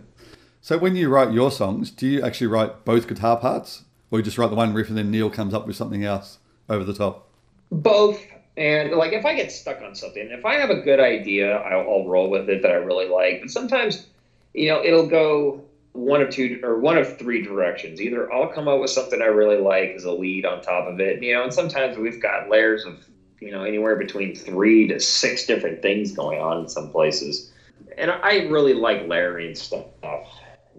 So 0.63 0.77
when 0.77 0.96
you 0.96 1.10
write 1.10 1.34
your 1.34 1.50
songs, 1.50 1.89
do 1.89 2.06
you 2.08 2.22
actually 2.22 2.46
write 2.46 2.86
both 2.86 3.08
guitar 3.08 3.36
parts, 3.36 3.84
or 4.12 4.20
you 4.20 4.24
just 4.24 4.38
write 4.38 4.51
the 4.51 4.56
one 4.56 4.75
riff 4.75 4.89
and 4.89 4.98
then 4.98 5.10
Neil 5.10 5.32
comes 5.32 5.56
up 5.56 5.65
with 5.65 5.75
something 5.75 6.03
else 6.03 6.38
over 6.70 6.84
the 6.84 6.94
top? 6.94 7.27
Both. 7.72 8.22
And 8.58 8.91
like 8.91 9.12
if 9.12 9.25
I 9.25 9.34
get 9.34 9.51
stuck 9.51 9.82
on 9.82 9.96
something, 9.96 10.30
if 10.30 10.46
I 10.46 10.56
have 10.56 10.70
a 10.70 10.82
good 10.82 11.00
idea, 11.00 11.58
I'll, 11.58 11.89
I'll 11.89 12.08
roll 12.08 12.30
with 12.30 12.48
it 12.48 12.62
that 12.62 12.70
I 12.70 12.75
really 12.75 13.08
like. 13.08 13.41
But 13.41 13.50
sometimes, 13.50 14.06
you 14.53 14.70
know, 14.70 14.84
it'll 14.84 15.08
go 15.08 15.63
one 15.94 16.22
of 16.22 16.30
two 16.30 16.60
or 16.62 16.80
one 16.80 17.00
of 17.00 17.18
three 17.18 17.41
directions. 17.41 18.00
Either 18.00 18.32
I'll 18.32 18.50
come 18.50 18.68
up 18.68 18.80
with 18.80 18.91
something 18.91 19.20
I 19.20 19.25
really 19.25 19.60
like 19.60 19.94
as 19.96 20.03
a 20.03 20.12
lead 20.12 20.46
on 20.46 20.62
top 20.62 20.88
of 20.88 21.00
it, 21.00 21.24
you 21.24 21.34
know, 21.34 21.44
and 21.44 21.51
sometimes 21.51 21.98
we've 21.98 22.22
got 22.22 22.51
layers 22.51 22.86
of, 22.86 23.03
you 23.39 23.50
know, 23.50 23.63
anywhere 23.63 23.96
between 23.96 24.36
three 24.36 24.88
to 24.89 25.00
six 25.00 25.48
different 25.48 25.82
things 25.82 26.12
going 26.12 26.39
on 26.39 26.60
in 26.60 26.70
some 26.70 26.91
places. 26.91 27.51
And 27.98 28.12
I 28.12 28.46
really 28.46 28.75
like 28.75 29.08
layering 29.08 29.56
stuff. 29.56 29.86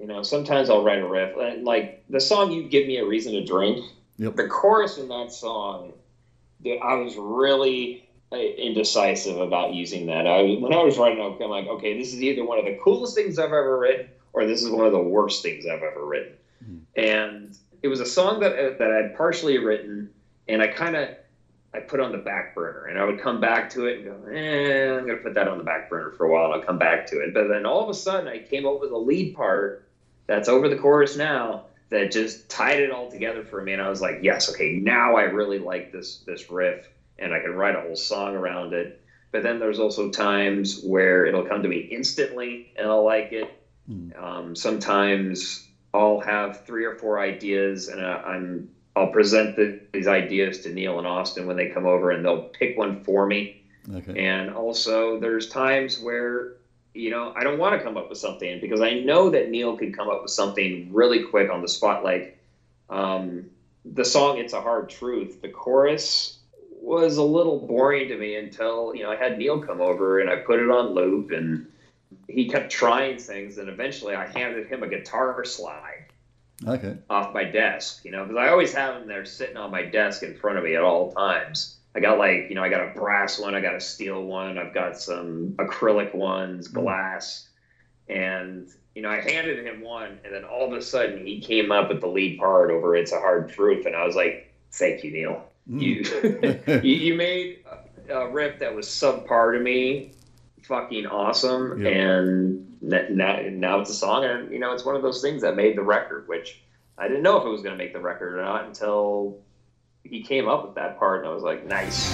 You 0.03 0.09
know, 0.09 0.25
sometimes 0.25 0.69
I'll 0.69 0.83
write 0.83 0.99
a 0.99 1.07
riff, 1.07 1.37
like 1.63 2.03
the 2.11 2.19
song 2.19 2.51
"You 2.51 2.69
Give 2.69 2.89
Me 2.89 2.97
a 2.97 3.07
Reason 3.07 3.33
to 3.35 3.45
Drink." 3.45 3.85
Yep. 4.17 4.35
The 4.35 4.49
chorus 4.49 4.99
in 4.99 5.07
that 5.07 5.31
song, 5.31 5.93
I 6.67 6.95
was 6.95 7.15
really 7.17 8.11
uh, 8.33 8.37
indecisive 8.37 9.39
about 9.39 9.75
using 9.75 10.07
that. 10.07 10.27
I 10.27 10.43
when 10.61 10.73
I 10.73 10.83
was 10.83 10.99
writing, 10.99 11.21
okay, 11.21 11.45
I'm 11.45 11.51
like, 11.51 11.69
okay, 11.69 11.97
this 11.97 12.13
is 12.13 12.21
either 12.21 12.45
one 12.45 12.59
of 12.59 12.65
the 12.65 12.81
coolest 12.83 13.15
things 13.15 13.39
I've 13.39 13.53
ever 13.53 13.79
written, 13.79 14.09
or 14.33 14.45
this 14.45 14.65
is 14.65 14.71
one 14.71 14.87
of 14.87 14.93
the 14.93 14.99
worst 14.99 15.41
things 15.41 15.67
I've 15.67 15.85
ever 15.85 16.05
written. 16.05 16.33
Mm-hmm. 16.65 17.01
And 17.01 17.59
it 17.83 17.87
was 17.87 18.01
a 18.01 18.07
song 18.07 18.41
that 18.41 18.59
uh, 18.59 18.77
that 18.79 18.91
I'd 18.91 19.17
partially 19.17 19.59
written, 19.59 20.11
and 20.49 20.61
I 20.61 20.67
kind 20.67 20.97
of 20.97 21.11
I 21.75 21.79
put 21.79 22.01
on 22.01 22.11
the 22.11 22.19
back 22.19 22.57
burner, 22.57 22.87
and 22.87 22.99
I 22.99 23.05
would 23.05 23.21
come 23.21 23.41
back 23.41 23.71
to 23.71 23.87
it 23.87 23.99
and 23.99 24.05
go, 24.07 24.33
eh, 24.33 24.99
I'm 24.99 25.07
gonna 25.07 25.19
put 25.19 25.35
that 25.35 25.47
on 25.47 25.59
the 25.59 25.65
back 25.65 25.89
burner 25.89 26.11
for 26.11 26.27
a 26.27 26.33
while, 26.33 26.47
and 26.47 26.55
I'll 26.55 26.67
come 26.67 26.79
back 26.79 27.07
to 27.07 27.21
it. 27.21 27.33
But 27.33 27.47
then 27.47 27.65
all 27.65 27.85
of 27.85 27.89
a 27.89 27.95
sudden, 27.95 28.27
I 28.27 28.41
came 28.41 28.67
up 28.67 28.81
with 28.81 28.91
a 28.91 28.99
lead 28.99 29.37
part 29.37 29.87
that's 30.27 30.49
over 30.49 30.69
the 30.69 30.77
chorus 30.77 31.17
now 31.17 31.65
that 31.91 32.11
just 32.11 32.49
tied 32.49 32.81
it 32.81 32.91
all 32.91 33.11
together 33.11 33.45
for 33.45 33.63
me, 33.63 33.75
and 33.75 33.83
I 33.83 33.89
was 33.89 34.01
like, 34.01 34.21
yes, 34.23 34.51
okay, 34.51 34.73
now 34.73 35.17
I 35.17 35.25
really 35.25 35.59
like 35.59 35.93
this 35.93 36.23
this 36.27 36.51
riff, 36.51 36.89
and 37.19 37.35
I 37.35 37.41
can 37.41 37.53
write 37.55 37.77
a 37.77 37.83
whole 37.83 37.97
song 37.97 38.35
around 38.35 38.73
it. 38.73 39.01
But 39.31 39.43
then 39.43 39.59
there's 39.59 39.79
also 39.79 40.11
times 40.11 40.83
where 40.83 41.25
it'll 41.27 41.47
come 41.47 41.63
to 41.63 41.69
me 41.69 41.89
instantly, 41.91 42.73
and 42.77 42.87
I'll 42.87 43.05
like 43.05 43.33
it. 43.33 43.51
Mm. 43.91 44.23
Um, 44.23 44.57
sometimes 44.57 45.67
I'll 45.95 46.21
have 46.21 46.65
three 46.67 46.85
or 46.85 46.97
four 46.97 47.21
ideas, 47.21 47.89
and 47.89 48.05
I'm 48.05 48.71
I'll 48.95 49.13
present 49.13 49.57
the, 49.57 49.81
these 49.93 50.07
ideas 50.07 50.61
to 50.61 50.73
Neil 50.73 50.99
and 50.99 51.07
Austin 51.07 51.47
when 51.47 51.57
they 51.57 51.69
come 51.69 51.87
over, 51.87 52.11
and 52.11 52.25
they'll 52.25 52.45
pick 52.45 52.77
one 52.77 53.05
for 53.05 53.27
me. 53.27 53.65
Okay. 53.93 54.25
And 54.25 54.51
also, 54.55 55.19
there's 55.19 55.49
times 55.49 55.99
where 56.01 56.55
you 56.95 57.11
know 57.11 57.33
I 57.37 57.43
don't 57.43 57.59
want 57.59 57.79
to 57.79 57.85
come 57.85 57.97
up 57.97 58.09
with 58.09 58.19
something 58.19 58.61
because 58.61 58.81
I 58.81 58.95
know 59.01 59.31
that 59.31 59.51
Neil 59.51 59.77
could 59.77 59.97
come 59.97 60.09
up 60.09 60.23
with 60.23 60.31
something 60.31 60.93
really 60.93 61.25
quick 61.25 61.51
on 61.51 61.63
the 61.63 61.69
spot. 61.69 62.05
Like 62.05 62.39
um, 62.91 63.51
the 63.85 64.05
song 64.05 64.39
"It's 64.39 64.53
a 64.53 64.61
Hard 64.61 64.89
Truth," 64.89 65.43
the 65.43 65.49
chorus 65.49 66.39
was 66.81 67.17
a 67.17 67.23
little 67.23 67.61
boring 67.61 68.09
to 68.09 68.17
me 68.17 68.37
until 68.37 68.95
you 68.95 69.03
know 69.03 69.11
I 69.11 69.17
had 69.17 69.39
Neil 69.39 69.61
come 69.61 69.81
over 69.81 70.21
and 70.21 70.29
I 70.29 70.37
put 70.37 70.61
it 70.61 70.71
on 70.71 70.95
loop 70.95 71.31
and 71.31 71.67
he 72.29 72.49
kept 72.49 72.71
trying 72.71 73.19
things 73.19 73.59
and 73.59 73.69
eventually 73.69 74.15
I 74.15 74.27
handed 74.27 74.67
him 74.67 74.83
a 74.83 74.89
guitar 74.89 75.45
slide 75.45 76.07
okay. 76.67 76.97
off 77.09 77.35
my 77.35 77.45
desk, 77.45 78.05
you 78.05 78.11
know, 78.11 78.25
because 78.25 78.37
I 78.37 78.49
always 78.49 78.75
have 78.75 78.95
them 78.95 79.09
there 79.09 79.25
sitting 79.25 79.57
on 79.57 79.71
my 79.71 79.83
desk 79.83 80.23
in 80.23 80.35
front 80.35 80.59
of 80.59 80.65
me 80.65 80.75
at 80.75 80.83
all 80.83 81.13
times. 81.13 81.77
I 81.95 82.01
got 82.01 82.19
like, 82.19 82.47
you 82.49 82.55
know, 82.55 82.63
I 82.63 82.69
got 82.69 82.81
a 82.81 82.93
brass 82.95 83.39
one, 83.39 83.55
I 83.55 83.61
got 83.61 83.75
a 83.75 83.81
steel 83.81 84.23
one, 84.23 84.59
I've 84.59 84.75
got 84.75 84.99
some 84.99 85.55
acrylic 85.59 86.15
ones, 86.15 86.69
mm. 86.69 86.75
glass. 86.75 87.49
And, 88.09 88.69
you 88.95 89.03
know, 89.03 89.11
I 89.11 89.21
handed 89.21 89.65
him 89.65 89.83
one, 89.83 90.19
and 90.25 90.35
then 90.35 90.45
all 90.45 90.67
of 90.67 90.73
a 90.73 90.83
sudden 90.83 91.27
he 91.27 91.41
came 91.41 91.71
up 91.71 91.89
with 91.89 92.01
the 92.01 92.09
lead 92.09 92.39
part 92.39 92.71
over 92.71 92.97
It's 92.97 93.13
a 93.13 93.19
Hard 93.19 93.51
Truth. 93.51 93.87
And 93.87 93.95
I 93.95 94.05
was 94.05 94.17
like, 94.17 94.53
thank 94.73 95.05
you, 95.05 95.13
Neil. 95.13 95.45
Mm. 95.71 96.81
You, 96.81 96.81
you, 96.83 97.15
made 97.15 97.65
a 98.09 98.29
riff 98.29 98.59
that 98.59 98.75
was 98.75 98.87
subpar 98.87 99.57
to 99.57 99.61
me 99.61 100.13
fucking 100.63 101.07
awesome. 101.07 101.87
And 101.87 102.79
now, 102.81 103.41
now 103.51 103.81
it's 103.81 103.91
a 103.91 103.95
song, 103.95 104.25
and 104.25 104.51
you 104.51 104.59
know, 104.59 104.73
it's 104.73 104.85
one 104.85 104.97
of 104.97 105.03
those 105.03 105.23
things 105.23 105.43
that 105.43 105.57
made 105.57 105.77
the 105.77 105.83
record, 105.83 106.27
which 106.29 106.63
I 106.99 107.09
didn't 107.09 107.23
know 107.23 107.39
if 107.39 107.45
it 107.45 107.49
was 107.49 107.63
going 107.63 107.77
to 107.77 107.83
make 107.83 107.93
the 107.93 108.01
record 108.01 108.39
or 108.39 108.43
not 108.43 108.65
until 108.65 109.39
he 110.13 110.23
came 110.23 110.47
up 110.47 110.67
with 110.67 110.75
that 110.75 110.99
part, 110.99 111.21
and 111.21 111.29
I 111.29 111.33
was 111.33 111.43
like, 111.43 111.65
nice. 111.67 112.13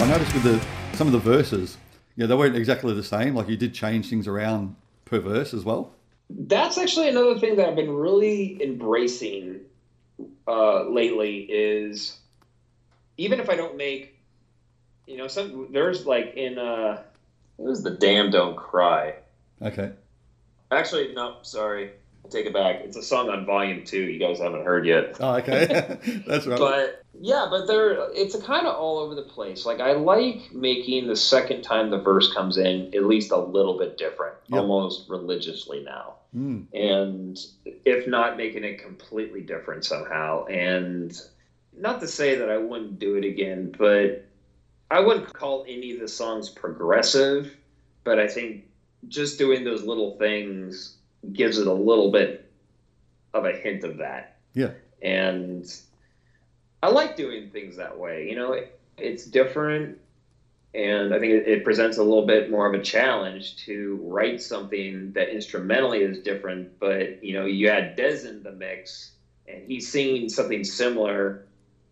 I 0.00 0.08
noticed 0.08 0.32
with 0.32 0.42
the 0.42 0.66
some 0.96 1.06
of 1.06 1.12
the 1.12 1.18
verses, 1.18 1.76
yeah, 2.16 2.24
they 2.24 2.34
weren't 2.34 2.56
exactly 2.56 2.94
the 2.94 3.02
same. 3.02 3.34
Like 3.34 3.48
you 3.48 3.58
did 3.58 3.74
change 3.74 4.08
things 4.08 4.26
around 4.26 4.74
per 5.04 5.20
verse 5.20 5.52
as 5.52 5.66
well. 5.66 5.92
That's 6.30 6.78
actually 6.78 7.10
another 7.10 7.38
thing 7.38 7.56
that 7.56 7.68
I've 7.68 7.76
been 7.76 7.94
really 7.94 8.58
embracing 8.62 9.60
uh, 10.48 10.84
lately 10.84 11.40
is 11.40 12.18
even 13.18 13.38
if 13.38 13.50
I 13.50 13.56
don't 13.56 13.76
make, 13.76 14.18
you 15.06 15.18
know, 15.18 15.28
some 15.28 15.68
there's 15.72 16.06
like 16.06 16.34
in 16.36 16.58
uh, 16.58 17.02
what 17.56 17.70
is 17.70 17.82
the 17.82 17.90
damn 17.90 18.30
don't 18.30 18.56
cry. 18.56 19.14
Okay. 19.60 19.92
Actually, 20.70 21.12
no, 21.14 21.36
sorry. 21.42 21.92
I'll 22.24 22.30
take 22.30 22.46
it 22.46 22.52
back. 22.52 22.76
It's 22.80 22.96
a 22.96 23.02
song 23.02 23.28
on 23.28 23.44
volume 23.44 23.84
two. 23.84 24.00
You 24.00 24.18
guys 24.18 24.38
haven't 24.38 24.64
heard 24.64 24.86
yet. 24.86 25.16
Oh, 25.20 25.34
okay. 25.36 25.98
That's 26.26 26.46
right. 26.46 26.58
But 26.58 27.04
yeah, 27.20 27.46
but 27.50 27.66
there, 27.66 28.10
it's 28.12 28.34
a 28.34 28.40
kind 28.40 28.66
of 28.66 28.76
all 28.76 28.98
over 28.98 29.14
the 29.14 29.22
place. 29.22 29.66
Like 29.66 29.80
I 29.80 29.92
like 29.92 30.52
making 30.52 31.08
the 31.08 31.16
second 31.16 31.62
time 31.62 31.90
the 31.90 31.98
verse 31.98 32.32
comes 32.32 32.56
in 32.56 32.94
at 32.94 33.04
least 33.04 33.32
a 33.32 33.38
little 33.38 33.78
bit 33.78 33.98
different, 33.98 34.36
yep. 34.48 34.60
almost 34.60 35.08
religiously 35.08 35.82
now. 35.84 36.14
Mm. 36.34 36.66
And 36.72 37.38
if 37.84 38.06
not, 38.06 38.36
making 38.36 38.64
it 38.64 38.82
completely 38.82 39.42
different 39.42 39.84
somehow. 39.84 40.46
And 40.46 41.20
not 41.76 42.00
to 42.00 42.08
say 42.08 42.36
that 42.36 42.48
I 42.50 42.56
wouldn't 42.56 42.98
do 42.98 43.16
it 43.16 43.24
again, 43.24 43.74
but 43.76 44.26
I 44.92 45.00
wouldn't 45.00 45.32
call 45.32 45.64
any 45.66 45.92
of 45.92 46.00
the 46.00 46.08
songs 46.08 46.50
progressive. 46.50 47.56
But 48.04 48.18
I 48.18 48.28
think 48.28 48.64
just 49.08 49.38
doing 49.38 49.64
those 49.64 49.84
little 49.84 50.16
things 50.18 50.96
gives 51.32 51.58
it 51.58 51.66
a 51.66 51.72
little 51.72 52.10
bit 52.10 52.50
of 53.32 53.44
a 53.44 53.52
hint 53.52 53.84
of 53.84 53.98
that. 53.98 54.36
Yeah. 54.54 54.72
And 55.00 55.64
I 56.82 56.88
like 56.88 57.16
doing 57.16 57.50
things 57.50 57.76
that 57.76 57.98
way. 57.98 58.28
You 58.28 58.36
know, 58.36 58.52
it, 58.52 58.78
it's 58.98 59.24
different. 59.24 59.98
And 60.74 61.14
I 61.14 61.18
think 61.18 61.32
it, 61.32 61.48
it, 61.48 61.64
presents 61.64 61.98
a 61.98 62.02
little 62.02 62.26
bit 62.26 62.50
more 62.50 62.66
of 62.66 62.78
a 62.78 62.82
challenge 62.82 63.56
to 63.66 64.00
write 64.02 64.40
something 64.40 65.12
that 65.12 65.28
instrumentally 65.28 65.98
is 65.98 66.18
different, 66.20 66.80
but 66.80 67.22
you 67.22 67.34
know, 67.34 67.44
you 67.44 67.68
add 67.68 67.96
Dez 67.96 68.26
in 68.26 68.42
the 68.42 68.52
mix 68.52 69.12
and 69.46 69.62
he's 69.66 69.92
singing 69.92 70.30
something 70.30 70.64
similar 70.64 71.44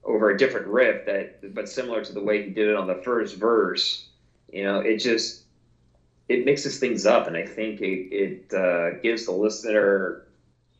over 0.05 0.31
a 0.31 0.39
different 0.39 0.67
riff 0.67 1.07
that 1.07 1.55
but 1.55 1.69
similar 1.69 2.05
to 2.05 2.13
the 2.13 2.23
way 2.23 2.43
he 2.43 2.51
did 2.51 2.69
it 2.69 2.77
on 2.77 2.87
the 2.87 3.01
first 3.05 3.37
verse. 3.37 4.09
You 4.53 4.65
know, 4.65 4.81
it 4.81 4.99
just 4.99 5.45
it 6.29 6.45
mixes 6.45 6.79
things 6.79 7.07
up 7.07 7.27
and 7.27 7.37
I 7.37 7.47
think 7.47 7.81
it, 7.81 8.13
it 8.13 8.55
uh, 8.55 8.99
gives 9.01 9.27
the 9.27 9.33
listener 9.33 10.27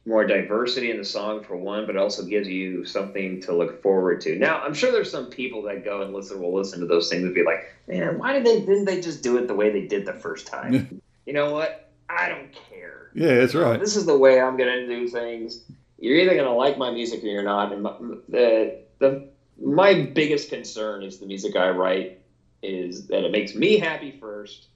more 0.07 0.27
diversity 0.27 0.91
in 0.91 0.97
the 0.97 1.05
song 1.05 1.45
for 1.45 1.57
one, 1.57 1.87
but 1.87 1.97
also 1.97 2.25
gives 2.25 2.49
you 2.49 2.85
something 2.85 3.41
to 3.43 3.55
look 3.55 3.83
forward 3.83 4.21
to. 4.23 4.37
Now, 4.39 4.61
I'm 4.61 4.73
sure 4.73 4.91
there's 4.91 5.11
some 5.11 5.27
people 5.27 5.63
that 5.63 5.85
go 5.85 6.03
and 6.03 6.15
listen 6.15 6.41
will 6.41 6.55
listen 6.55 6.81
to 6.81 6.87
those 6.87 7.11
things 7.11 7.25
and 7.25 7.35
be 7.35 7.45
like, 7.45 7.71
"Man, 7.87 8.19
why 8.19 8.33
did 8.33 8.45
they 8.45 8.61
didn't 8.61 8.87
they 8.87 9.01
just 9.01 9.23
do 9.23 9.37
it 9.37 9.47
the 9.47 9.55
way 9.55 9.71
they 9.71 9.87
did 9.87 10.07
the 10.07 10.15
first 10.15 10.47
time?" 10.47 11.03
you 11.27 11.33
know 11.33 11.53
what? 11.53 11.91
I 12.09 12.29
don't 12.29 12.53
care. 12.53 13.11
Yeah, 13.15 13.35
that's 13.37 13.55
right. 13.55 13.79
This 13.79 13.97
is 13.97 14.07
the 14.07 14.17
way 14.17 14.41
I'm 14.41 14.57
going 14.57 14.71
to 14.71 14.87
do 14.87 15.09
things. 15.09 15.65
You're 15.99 16.17
either 16.17 16.35
going 16.35 16.47
to 16.47 16.53
like 16.53 16.79
my 16.79 16.91
music 16.91 17.23
or 17.23 17.27
you're 17.27 17.43
not. 17.43 17.73
And 17.73 17.85
the 18.29 18.81
the 19.01 19.21
my 19.61 19.95
biggest 20.15 20.49
concern 20.49 21.03
is 21.03 21.19
the 21.19 21.27
music 21.27 21.57
I 21.57 21.71
write 21.71 22.15
is 22.63 23.07
that 23.09 23.25
it 23.25 23.33
makes 23.33 23.55
me 23.55 23.77
happy 23.77 24.13
first 24.13 24.69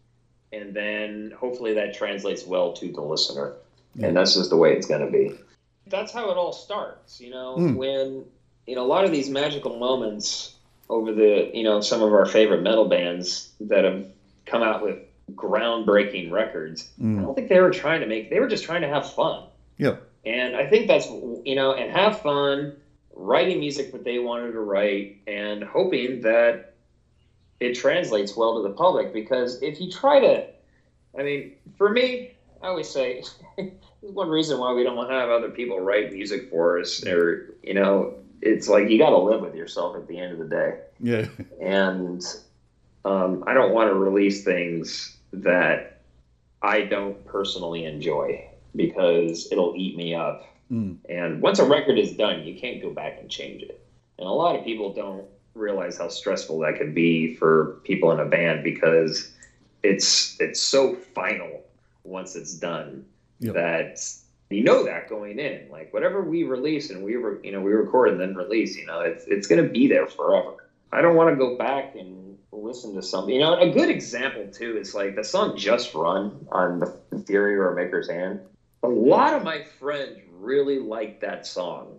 and 0.52 0.74
then 0.74 1.32
hopefully 1.38 1.72
that 1.74 1.94
translates 1.94 2.44
well 2.44 2.72
to 2.72 2.90
the 2.90 3.00
listener. 3.00 3.54
And 4.02 4.16
that's 4.16 4.34
just 4.34 4.50
the 4.50 4.56
way 4.56 4.72
it's 4.74 4.86
going 4.86 5.00
to 5.00 5.06
be. 5.06 5.32
That's 5.86 6.12
how 6.12 6.30
it 6.30 6.36
all 6.36 6.52
starts, 6.52 7.20
you 7.20 7.30
know, 7.30 7.56
Mm. 7.58 7.74
when 7.74 8.24
you 8.66 8.74
know 8.74 8.82
a 8.82 8.90
lot 8.96 9.04
of 9.04 9.12
these 9.12 9.30
magical 9.30 9.76
moments 9.76 10.50
over 10.90 11.12
the 11.12 11.50
you 11.52 11.62
know 11.62 11.80
some 11.80 12.02
of 12.02 12.12
our 12.12 12.24
favorite 12.26 12.60
metal 12.62 12.84
bands 12.86 13.48
that 13.60 13.84
have 13.84 14.04
come 14.46 14.62
out 14.62 14.82
with 14.82 14.98
groundbreaking 15.34 16.30
records. 16.30 16.88
I 16.98 17.02
Mm. 17.02 17.22
don't 17.22 17.34
think 17.34 17.48
they 17.48 17.60
were 17.60 17.70
trying 17.70 18.00
to 18.00 18.06
make; 18.06 18.30
they 18.30 18.40
were 18.40 18.46
just 18.48 18.64
trying 18.64 18.82
to 18.82 18.88
have 18.88 19.08
fun. 19.10 19.44
Yeah. 19.78 19.92
And 20.24 20.56
I 20.56 20.66
think 20.66 20.86
that's 20.88 21.08
you 21.44 21.54
know, 21.54 21.72
and 21.72 21.90
have 21.90 22.20
fun 22.20 22.72
writing 23.14 23.60
music 23.60 23.92
that 23.92 24.04
they 24.04 24.18
wanted 24.18 24.52
to 24.52 24.60
write, 24.60 25.12
and 25.26 25.64
hoping 25.64 26.20
that 26.22 26.64
it 27.60 27.74
translates 27.74 28.36
well 28.36 28.54
to 28.54 28.62
the 28.62 28.70
public. 28.70 29.12
Because 29.12 29.58
if 29.62 29.80
you 29.80 29.88
try 29.88 30.20
to, 30.20 30.44
I 31.18 31.22
mean, 31.22 31.50
for 31.76 31.90
me, 31.90 32.30
I 32.62 32.68
always 32.68 32.90
say 32.90 33.22
one 34.00 34.28
reason 34.28 34.58
why 34.58 34.72
we 34.72 34.84
don't 34.84 35.08
have 35.10 35.30
other 35.30 35.50
people 35.50 35.80
write 35.80 36.10
music 36.10 36.48
for 36.50 36.78
us, 36.80 37.02
or 37.06 37.42
you 37.62 37.74
know, 37.74 38.12
it's 38.42 38.68
like 38.68 38.88
you 38.88 38.98
got 38.98 39.10
to 39.10 39.18
live 39.18 39.40
with 39.40 39.54
yourself 39.54 39.96
at 39.96 40.06
the 40.06 40.18
end 40.18 40.32
of 40.32 40.38
the 40.38 40.46
day 40.46 40.72
Yeah. 41.00 41.26
and 41.60 42.22
um, 43.04 43.42
I 43.46 43.54
don't 43.54 43.72
want 43.72 43.88
to 43.88 43.94
release 43.94 44.42
things 44.42 45.12
that 45.32 45.88
I 46.62 46.82
don't 46.82 47.22
personally 47.24 47.84
enjoy 47.84 48.44
because 48.76 49.46
it'll 49.50 49.72
eat 49.76 49.96
me 49.96 50.14
up. 50.14 50.42
Mm. 50.74 50.96
And 51.08 51.40
once 51.40 51.60
a 51.60 51.64
record 51.64 51.98
is 51.98 52.12
done, 52.12 52.44
you 52.44 52.58
can't 52.58 52.82
go 52.82 52.90
back 52.90 53.18
and 53.20 53.30
change 53.30 53.62
it. 53.62 53.80
And 54.18 54.26
a 54.26 54.32
lot 54.32 54.56
of 54.56 54.64
people 54.64 54.92
don't 54.92 55.26
realize 55.54 55.98
how 55.98 56.08
stressful 56.08 56.58
that 56.60 56.76
could 56.78 56.94
be 56.94 57.36
for 57.36 57.80
people 57.84 58.10
in 58.10 58.18
a 58.18 58.24
band 58.24 58.64
because 58.64 59.32
it's 59.84 60.36
it's 60.40 60.60
so 60.60 60.94
final 61.14 61.62
once 62.02 62.34
it's 62.34 62.54
done 62.54 63.04
Yep. 63.40 63.54
that 63.54 64.00
you 64.50 64.62
know 64.62 64.84
that 64.84 65.08
going 65.08 65.38
in. 65.38 65.68
Like 65.70 65.92
whatever 65.92 66.22
we 66.22 66.44
release 66.44 66.90
and 66.90 67.04
we 67.04 67.16
were 67.16 67.40
you 67.44 67.52
know 67.52 67.60
we 67.60 67.72
record 67.72 68.10
and 68.10 68.20
then 68.20 68.34
release, 68.34 68.76
you 68.76 68.86
know, 68.86 69.00
it's 69.00 69.24
it's 69.26 69.46
gonna 69.46 69.68
be 69.68 69.86
there 69.86 70.06
forever. 70.06 70.68
I 70.92 71.02
don't 71.02 71.16
want 71.16 71.30
to 71.30 71.36
go 71.36 71.56
back 71.56 71.94
and 71.96 72.38
listen 72.52 72.94
to 72.94 73.02
something. 73.02 73.34
You 73.34 73.40
know, 73.40 73.58
a 73.58 73.70
good 73.70 73.90
example 73.90 74.46
too 74.52 74.76
is 74.78 74.94
like 74.94 75.14
the 75.14 75.24
song 75.24 75.56
"Just 75.56 75.94
Run" 75.94 76.46
on 76.50 76.80
the 76.80 77.18
Fury 77.26 77.54
of 77.54 77.60
Our 77.60 77.74
Maker's 77.74 78.08
Hand. 78.08 78.40
A 78.82 78.88
lot 78.88 79.34
of 79.34 79.42
my 79.42 79.64
friends 79.80 80.18
really 80.38 80.78
like 80.78 81.20
that 81.20 81.46
song, 81.46 81.98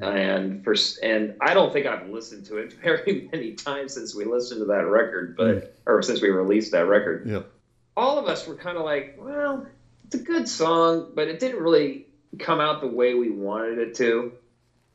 and 0.00 0.62
for 0.64 0.74
and 1.02 1.34
I 1.40 1.54
don't 1.54 1.72
think 1.72 1.86
I've 1.86 2.08
listened 2.08 2.46
to 2.46 2.58
it 2.58 2.72
very 2.82 3.28
many 3.32 3.52
times 3.52 3.94
since 3.94 4.14
we 4.14 4.24
listened 4.24 4.60
to 4.60 4.66
that 4.66 4.86
record, 4.86 5.36
but 5.36 5.74
or 5.86 6.02
since 6.02 6.20
we 6.20 6.30
released 6.30 6.72
that 6.72 6.86
record. 6.86 7.26
Yep. 7.26 7.50
All 7.96 8.18
of 8.18 8.26
us 8.26 8.46
were 8.46 8.54
kind 8.54 8.78
of 8.78 8.84
like, 8.84 9.16
well, 9.18 9.66
it's 10.04 10.14
a 10.14 10.18
good 10.18 10.48
song, 10.48 11.10
but 11.14 11.28
it 11.28 11.38
didn't 11.38 11.60
really 11.60 12.06
come 12.38 12.60
out 12.60 12.80
the 12.80 12.86
way 12.86 13.14
we 13.14 13.30
wanted 13.30 13.78
it 13.78 13.94
to 13.96 14.32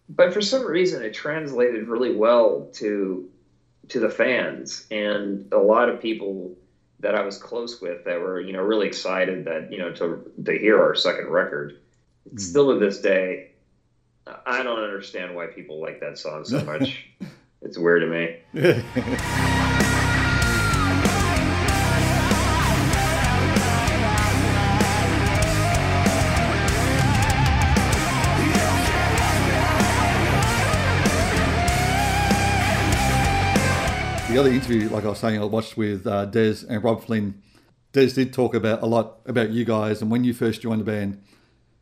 but 0.10 0.34
for 0.34 0.42
some 0.42 0.66
reason 0.66 1.04
it 1.04 1.14
translated 1.14 1.88
really 1.88 2.16
well 2.16 2.70
to 2.74 3.30
to 3.90 4.00
the 4.00 4.10
fans 4.10 4.86
and 4.92 5.52
a 5.52 5.58
lot 5.58 5.90
of 5.90 6.02
people 6.02 6.56
that 7.00 7.16
I 7.16 7.22
was 7.22 7.38
close 7.38 7.82
with 7.82 8.06
that 8.06 8.20
were 8.20 8.40
you 8.40 8.54
know 8.54 8.62
really 8.62 8.88
excited 8.88 9.46
that 9.46 9.72
you 9.72 9.78
know 9.78 9.92
to 9.94 10.32
to 10.44 10.58
hear 10.58 10.82
our 10.82 10.96
second 10.96 11.28
record. 11.28 11.80
Mm. 12.34 12.40
Still 12.40 12.74
to 12.74 12.80
this 12.80 13.00
day, 13.02 13.52
I 14.46 14.64
don't 14.64 14.80
understand 14.80 15.36
why 15.36 15.48
people 15.48 15.82
like 15.82 16.00
that 16.02 16.18
song 16.18 16.46
so 16.46 16.64
much. 16.66 17.08
it's 17.62 17.78
weird 17.78 18.02
to 18.02 18.08
me. 18.08 19.46
The 34.30 34.42
other 34.42 34.50
interview, 34.50 34.90
like 34.90 35.06
I 35.06 35.10
was 35.10 35.20
saying, 35.20 35.40
I 35.40 35.46
watched 35.46 35.78
with 35.78 36.06
uh, 36.06 36.26
Dez 36.26 36.68
and 36.68 36.84
Robb 36.84 37.04
Flynn. 37.06 37.42
Dez 37.94 38.16
did 38.16 38.34
talk 38.34 38.54
about 38.54 38.82
a 38.82 38.86
lot 38.86 39.20
about 39.28 39.52
you 39.52 39.64
guys 39.64 40.02
and 40.02 40.12
when 40.12 40.24
you 40.26 40.34
first 40.34 40.62
joined 40.62 40.82
the 40.82 40.86
band, 40.86 41.22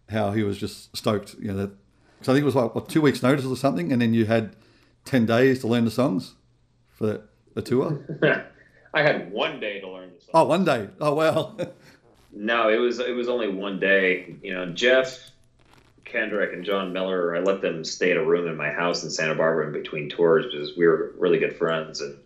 how 0.10 0.32
he 0.32 0.44
was 0.44 0.58
just 0.58 0.96
stoked. 0.96 1.36
You 1.40 1.50
know, 1.50 1.58
that, 1.58 1.72
so 2.22 2.32
I 2.32 2.36
think 2.36 2.44
it 2.44 2.46
was 2.46 2.56
like 2.56 2.76
what 2.76 2.90
two 2.90 3.02
weeks' 3.02 3.24
notice 3.24 3.46
or 3.46 3.56
something, 3.58 3.92
and 3.92 4.02
then 4.02 4.14
you 4.14 4.26
had 4.26 4.56
ten 5.06 5.26
days 5.26 5.60
to 5.62 5.68
learn 5.68 5.86
the 5.86 5.92
songs 5.92 6.34
for 6.90 7.06
the, 7.06 7.22
the 7.54 7.62
tour. 7.62 8.06
I 8.94 9.02
had 9.02 9.32
one 9.32 9.60
day 9.60 9.80
to 9.82 9.90
learn 9.90 10.12
the 10.14 10.22
song. 10.22 10.32
Oh, 10.34 10.46
one 10.46 10.66
day. 10.66 10.90
Oh, 11.00 11.14
well. 11.14 11.58
No, 12.36 12.70
it 12.70 12.78
was 12.78 12.98
it 12.98 13.16
was 13.16 13.30
only 13.30 13.48
one 13.48 13.80
day. 13.80 14.36
You 14.42 14.54
know, 14.54 14.66
Jeff 14.72 15.30
Kendrick 16.04 16.54
and 16.54 16.66
John 16.66 16.94
Miller. 16.94 17.36
I 17.36 17.40
let 17.40 17.62
them 17.62 17.86
stay 17.86 18.12
at 18.12 18.18
a 18.18 18.26
room 18.26 18.48
in 18.48 18.58
my 18.58 18.72
house 18.72 19.04
in 19.04 19.10
Santa 19.10 19.36
Barbara 19.36 19.68
in 19.68 19.74
between 19.74 20.10
tours 20.10 20.46
because 20.52 20.76
we 20.76 20.86
were 20.86 21.14
really 21.18 21.38
good 21.40 21.56
friends. 21.56 22.02
And 22.02 22.18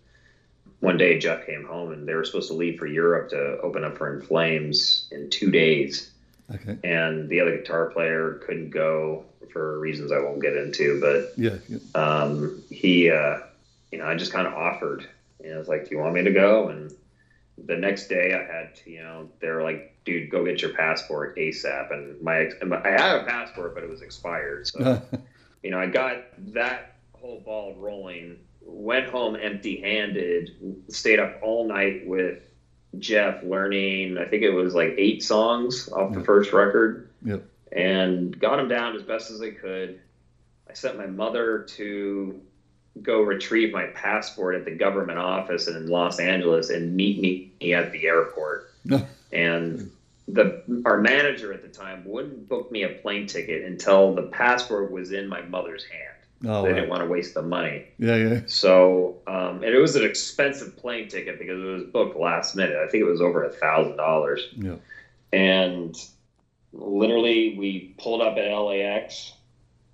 one 0.80 0.98
day 0.98 1.20
Jeff 1.20 1.46
came 1.46 1.66
home 1.66 1.92
and 1.92 2.08
they 2.08 2.14
were 2.14 2.24
supposed 2.24 2.50
to 2.50 2.54
leave 2.54 2.80
for 2.80 2.88
Europe 2.88 3.30
to 3.30 3.60
open 3.62 3.84
up 3.84 3.98
for 3.98 4.16
In 4.16 4.22
Flames 4.22 5.08
in 5.12 5.30
two 5.30 5.52
days. 5.52 6.12
Okay. 6.54 6.78
And 6.84 7.30
the 7.30 7.42
other 7.42 7.58
guitar 7.58 7.88
player 7.88 8.42
couldn't 8.46 8.70
go 8.72 9.26
for 9.52 9.80
reasons 9.80 10.12
I 10.12 10.20
won't 10.20 10.42
get 10.42 10.56
into. 10.56 11.00
But 11.00 11.34
Yeah. 11.38 11.58
yeah. 11.70 11.78
um, 11.96 12.62
he, 12.70 13.10
uh, 13.10 13.40
you 13.92 14.00
know, 14.00 14.06
I 14.06 14.16
just 14.16 14.32
kind 14.34 14.48
of 14.48 14.54
offered. 14.54 15.08
and 15.44 15.54
I 15.54 15.58
was 15.58 15.68
like, 15.68 15.88
"Do 15.90 15.96
you 15.96 16.02
want 16.02 16.14
me 16.16 16.24
to 16.24 16.32
go?" 16.32 16.68
And 16.70 16.92
the 17.58 17.76
next 17.78 18.08
day, 18.08 18.34
I 18.34 18.44
had, 18.52 18.76
to, 18.78 18.92
you 18.92 19.02
know, 19.02 19.30
they 19.40 19.50
were 19.50 19.64
like, 19.64 19.96
"Dude, 20.06 20.30
go 20.30 20.44
get 20.46 20.62
your 20.62 20.74
passport 20.74 21.38
ASAP." 21.38 21.92
And 21.94 22.22
my, 22.22 22.38
ex- 22.40 22.56
I 22.62 22.90
had 22.90 23.22
a 23.22 23.24
passport, 23.26 23.74
but 23.74 23.84
it 23.84 23.90
was 23.90 24.02
expired. 24.02 24.68
So, 24.68 25.02
you 25.64 25.72
know, 25.72 25.80
I 25.80 25.88
got 25.88 26.24
that 26.54 26.96
whole 27.14 27.40
ball 27.42 27.76
rolling. 27.78 28.38
Went 28.62 29.10
home 29.10 29.36
empty-handed. 29.38 30.84
Stayed 30.90 31.20
up 31.20 31.40
all 31.42 31.68
night 31.68 32.06
with 32.06 32.40
Jeff, 33.00 33.44
learning. 33.44 34.18
I 34.18 34.26
think 34.26 34.44
it 34.44 34.52
was 34.52 34.74
like 34.74 34.96
eight 34.98 35.24
songs 35.24 35.90
off 35.90 36.14
the 36.14 36.24
first 36.24 36.54
record 36.54 37.10
Yep. 37.24 37.44
and 37.72 38.40
got 38.40 38.58
them 38.58 38.68
down 38.68 38.96
as 38.96 39.04
best 39.04 39.30
as 39.32 39.42
I 39.42 39.52
could. 39.52 40.00
I 40.70 40.74
sent 40.74 40.98
my 40.98 41.06
mother 41.06 41.60
to 41.76 42.42
go 43.02 43.22
retrieve 43.22 43.72
my 43.74 43.86
passport 43.88 44.56
at 44.56 44.66
the 44.66 44.72
government 44.72 45.20
office 45.20 45.68
in 45.68 45.88
Los 45.88 46.20
Angeles 46.20 46.70
and 46.70 46.96
meet 46.96 47.20
me 47.62 47.74
at 47.74 47.92
the 47.92 48.08
airport. 48.08 48.72
And 49.32 49.92
the 50.28 50.64
our 50.86 51.00
manager 51.00 51.54
at 51.54 51.62
the 51.62 51.70
time 51.70 52.04
wouldn't 52.06 52.50
book 52.50 52.72
me 52.72 52.84
a 52.84 52.90
plane 52.90 53.28
ticket 53.28 53.64
until 53.66 54.14
the 54.14 54.24
passport 54.24 54.92
was 54.92 55.12
in 55.12 55.28
my 55.28 55.42
mother's 55.44 55.84
hand. 55.86 56.17
Oh, 56.46 56.62
they 56.64 56.74
didn't 56.74 56.90
want 56.90 57.02
to 57.02 57.08
waste 57.08 57.34
the 57.34 57.42
money. 57.42 57.86
Yeah, 57.98 58.16
yeah. 58.16 58.42
So, 58.46 59.18
um, 59.26 59.64
and 59.64 59.66
it 59.74 59.80
was 59.80 59.96
an 59.96 60.04
expensive 60.06 60.78
plane 60.78 61.08
ticket 61.08 61.40
because 61.40 61.60
it 61.60 61.66
was 61.66 61.84
booked 61.86 62.16
last 62.18 62.56
minute. 62.56 62.76
I 62.78 62.88
think 62.90 63.02
it 63.02 63.08
was 63.10 63.22
over 63.22 63.44
a 63.44 63.50
thousand 63.52 63.98
dollars 63.98 64.48
Yeah. 64.56 64.76
and 65.34 65.96
literally 66.74 67.56
we 67.58 67.96
pulled 67.98 68.22
up 68.22 68.38
at 68.38 68.52
LAX. 68.54 69.34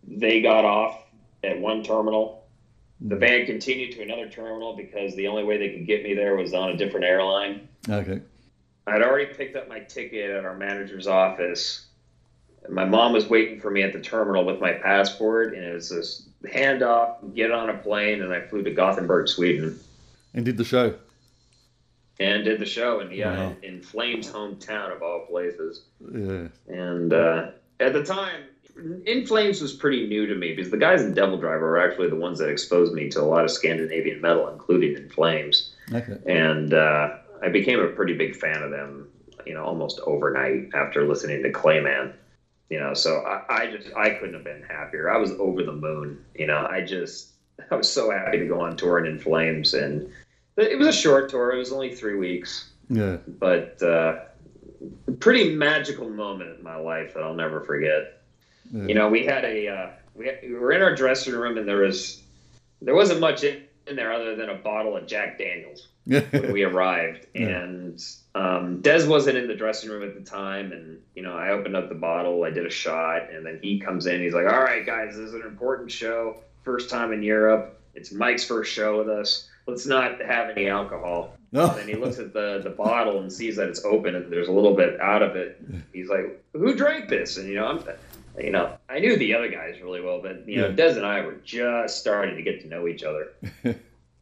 They 0.05 0.41
got 0.41 0.65
off 0.65 1.01
at 1.43 1.59
one 1.59 1.83
terminal. 1.83 2.45
The 2.99 3.15
band 3.15 3.47
continued 3.47 3.93
to 3.95 4.01
another 4.03 4.27
terminal 4.29 4.75
because 4.75 5.15
the 5.15 5.27
only 5.27 5.43
way 5.43 5.57
they 5.57 5.69
could 5.69 5.85
get 5.87 6.03
me 6.03 6.13
there 6.13 6.35
was 6.35 6.53
on 6.53 6.69
a 6.71 6.77
different 6.77 7.05
airline. 7.05 7.67
Okay. 7.89 8.21
I'd 8.87 9.01
already 9.01 9.33
picked 9.33 9.55
up 9.55 9.69
my 9.69 9.79
ticket 9.79 10.29
at 10.29 10.43
our 10.45 10.57
manager's 10.57 11.07
office. 11.07 11.85
My 12.69 12.85
mom 12.85 13.11
was 13.13 13.27
waiting 13.27 13.59
for 13.59 13.69
me 13.71 13.81
at 13.83 13.91
the 13.93 13.99
terminal 13.99 14.45
with 14.45 14.59
my 14.61 14.73
passport, 14.73 15.53
and 15.53 15.63
it 15.65 15.73
was 15.73 15.89
this 15.89 16.29
handoff, 16.43 17.21
and 17.21 17.35
get 17.35 17.51
on 17.51 17.69
a 17.69 17.77
plane, 17.77 18.21
and 18.21 18.33
I 18.33 18.41
flew 18.41 18.63
to 18.63 18.71
Gothenburg, 18.71 19.27
Sweden, 19.27 19.79
And 20.33 20.45
did 20.45 20.57
the 20.57 20.63
show. 20.65 20.95
and 22.19 22.43
did 22.43 22.59
the 22.59 22.65
show 22.65 22.99
in 22.99 23.11
yeah, 23.11 23.35
Wow. 23.37 23.55
in, 23.63 23.75
in 23.75 23.81
Flames' 23.81 24.31
hometown 24.31 24.95
of 24.95 25.01
all 25.01 25.25
places. 25.29 25.83
Yeah. 26.13 26.47
And 26.67 27.13
uh, 27.13 27.51
at 27.79 27.93
the 27.93 28.03
time, 28.03 28.43
In 29.05 29.25
Flames 29.25 29.61
was 29.61 29.71
pretty 29.73 30.07
new 30.07 30.25
to 30.27 30.35
me 30.35 30.53
because 30.55 30.71
the 30.71 30.77
guys 30.77 31.01
in 31.03 31.13
Devil 31.13 31.37
Driver 31.37 31.65
were 31.71 31.79
actually 31.79 32.09
the 32.09 32.15
ones 32.15 32.39
that 32.39 32.49
exposed 32.49 32.93
me 32.93 33.07
to 33.09 33.21
a 33.21 33.23
lot 33.23 33.43
of 33.43 33.51
Scandinavian 33.51 34.19
metal, 34.21 34.47
including 34.49 34.95
In 34.95 35.09
Flames. 35.09 35.73
Okay. 35.93 36.17
And 36.25 36.73
uh, 36.73 37.17
I 37.43 37.49
became 37.49 37.79
a 37.79 37.87
pretty 37.87 38.15
big 38.17 38.35
fan 38.35 38.63
of 38.63 38.71
them, 38.71 39.07
you 39.45 39.53
know, 39.53 39.63
almost 39.63 39.99
overnight 40.07 40.69
after 40.73 41.07
listening 41.07 41.43
to 41.43 41.51
Clayman. 41.51 42.13
You 42.73 42.79
know, 42.79 42.95
so 42.95 43.19
I, 43.19 43.43
I 43.55 43.67
just 43.67 43.95
I 43.95 44.09
couldn't 44.09 44.33
have 44.33 44.43
been 44.43 44.63
happier. 44.63 45.07
I 45.07 45.17
was 45.17 45.29
over 45.33 45.61
the 45.61 45.73
moon. 45.73 46.25
You 46.33 46.47
know, 46.47 46.65
I 46.67 46.81
just 46.81 47.27
I 47.71 47.75
was 47.75 47.87
so 47.87 48.09
happy 48.09 48.39
to 48.39 48.47
go 48.47 48.61
on 48.61 48.75
tour 48.75 48.97
and 48.97 49.05
In 49.05 49.19
Flames, 49.19 49.75
and 49.75 50.11
it 50.57 50.79
was 50.79 50.87
a 50.87 50.91
short 50.91 51.29
tour. 51.29 51.53
It 51.53 51.59
was 51.59 51.71
only 51.71 51.93
three 51.93 52.15
weeks 52.15 52.71
Yeah. 52.89 53.17
but 53.27 53.79
uh, 53.83 54.21
pretty 55.19 55.53
magical 55.53 56.09
moment 56.09 56.57
in 56.57 56.63
my 56.63 56.77
life 56.77 57.13
that 57.13 57.21
I'll 57.21 57.35
never 57.35 57.61
forget. 57.61 58.23
yeah. 58.71 58.87
You 58.87 58.95
know, 58.95 59.07
we 59.07 59.23
had 59.23 59.45
a 59.45 59.67
uh, 59.67 59.89
we, 60.15 60.25
had, 60.25 60.39
we 60.41 60.55
were 60.55 60.71
in 60.71 60.81
our 60.81 60.95
dressing 60.95 61.33
room 61.35 61.59
and 61.59 61.67
there 61.67 61.77
was 61.77 62.23
there 62.81 62.95
wasn't 62.95 63.19
much 63.19 63.43
in 63.43 63.61
in 63.87 63.95
there 63.95 64.13
other 64.13 64.35
than 64.35 64.49
a 64.49 64.55
bottle 64.55 64.95
of 64.95 65.07
Jack 65.07 65.37
Daniels 65.37 65.87
when 66.05 66.51
we 66.51 66.63
arrived. 66.63 67.27
Yeah. 67.33 67.47
And 67.47 68.03
um, 68.35 68.81
Dez 68.81 69.07
wasn't 69.07 69.37
in 69.37 69.47
the 69.47 69.55
dressing 69.55 69.89
room 69.89 70.03
at 70.03 70.15
the 70.15 70.29
time. 70.29 70.71
And, 70.71 70.99
you 71.15 71.21
know, 71.21 71.35
I 71.35 71.49
opened 71.49 71.75
up 71.75 71.89
the 71.89 71.95
bottle, 71.95 72.43
I 72.43 72.49
did 72.49 72.65
a 72.65 72.69
shot, 72.69 73.29
and 73.31 73.45
then 73.45 73.59
he 73.61 73.79
comes 73.79 74.05
in. 74.05 74.21
He's 74.21 74.33
like, 74.33 74.47
All 74.47 74.61
right, 74.61 74.85
guys, 74.85 75.15
this 75.15 75.29
is 75.29 75.33
an 75.33 75.43
important 75.43 75.91
show. 75.91 76.37
First 76.63 76.89
time 76.89 77.11
in 77.13 77.23
Europe. 77.23 77.79
It's 77.95 78.11
Mike's 78.11 78.43
first 78.43 78.71
show 78.71 78.97
with 78.97 79.09
us. 79.09 79.49
Let's 79.67 79.85
not 79.85 80.19
have 80.21 80.49
any 80.49 80.67
alcohol. 80.67 81.37
No. 81.51 81.69
And 81.69 81.77
then 81.77 81.87
he 81.87 81.93
looks 81.93 82.17
at 82.17 82.33
the, 82.33 82.61
the 82.63 82.71
bottle 82.71 83.19
and 83.19 83.31
sees 83.31 83.55
that 83.57 83.69
it's 83.69 83.85
open 83.85 84.15
and 84.15 84.31
there's 84.31 84.47
a 84.47 84.51
little 84.51 84.75
bit 84.75 84.99
out 84.99 85.21
of 85.21 85.35
it. 85.35 85.61
He's 85.93 86.09
like, 86.09 86.43
"Who 86.53 86.75
drank 86.75 87.09
this?" 87.09 87.37
And 87.37 87.47
you 87.47 87.55
know, 87.55 87.67
I'm, 87.67 87.83
you 88.39 88.51
know, 88.51 88.77
I 88.89 88.99
knew 88.99 89.15
the 89.17 89.35
other 89.35 89.49
guys 89.49 89.81
really 89.81 90.01
well, 90.01 90.21
but 90.21 90.47
you 90.47 90.61
know, 90.61 90.67
Yeah. 90.69 90.73
Dez 90.75 90.95
and 90.97 91.05
I 91.05 91.21
were 91.21 91.37
just 91.43 91.99
starting 91.99 92.35
to 92.35 92.41
get 92.41 92.61
to 92.61 92.67
know 92.67 92.87
each 92.87 93.03
other. 93.03 93.33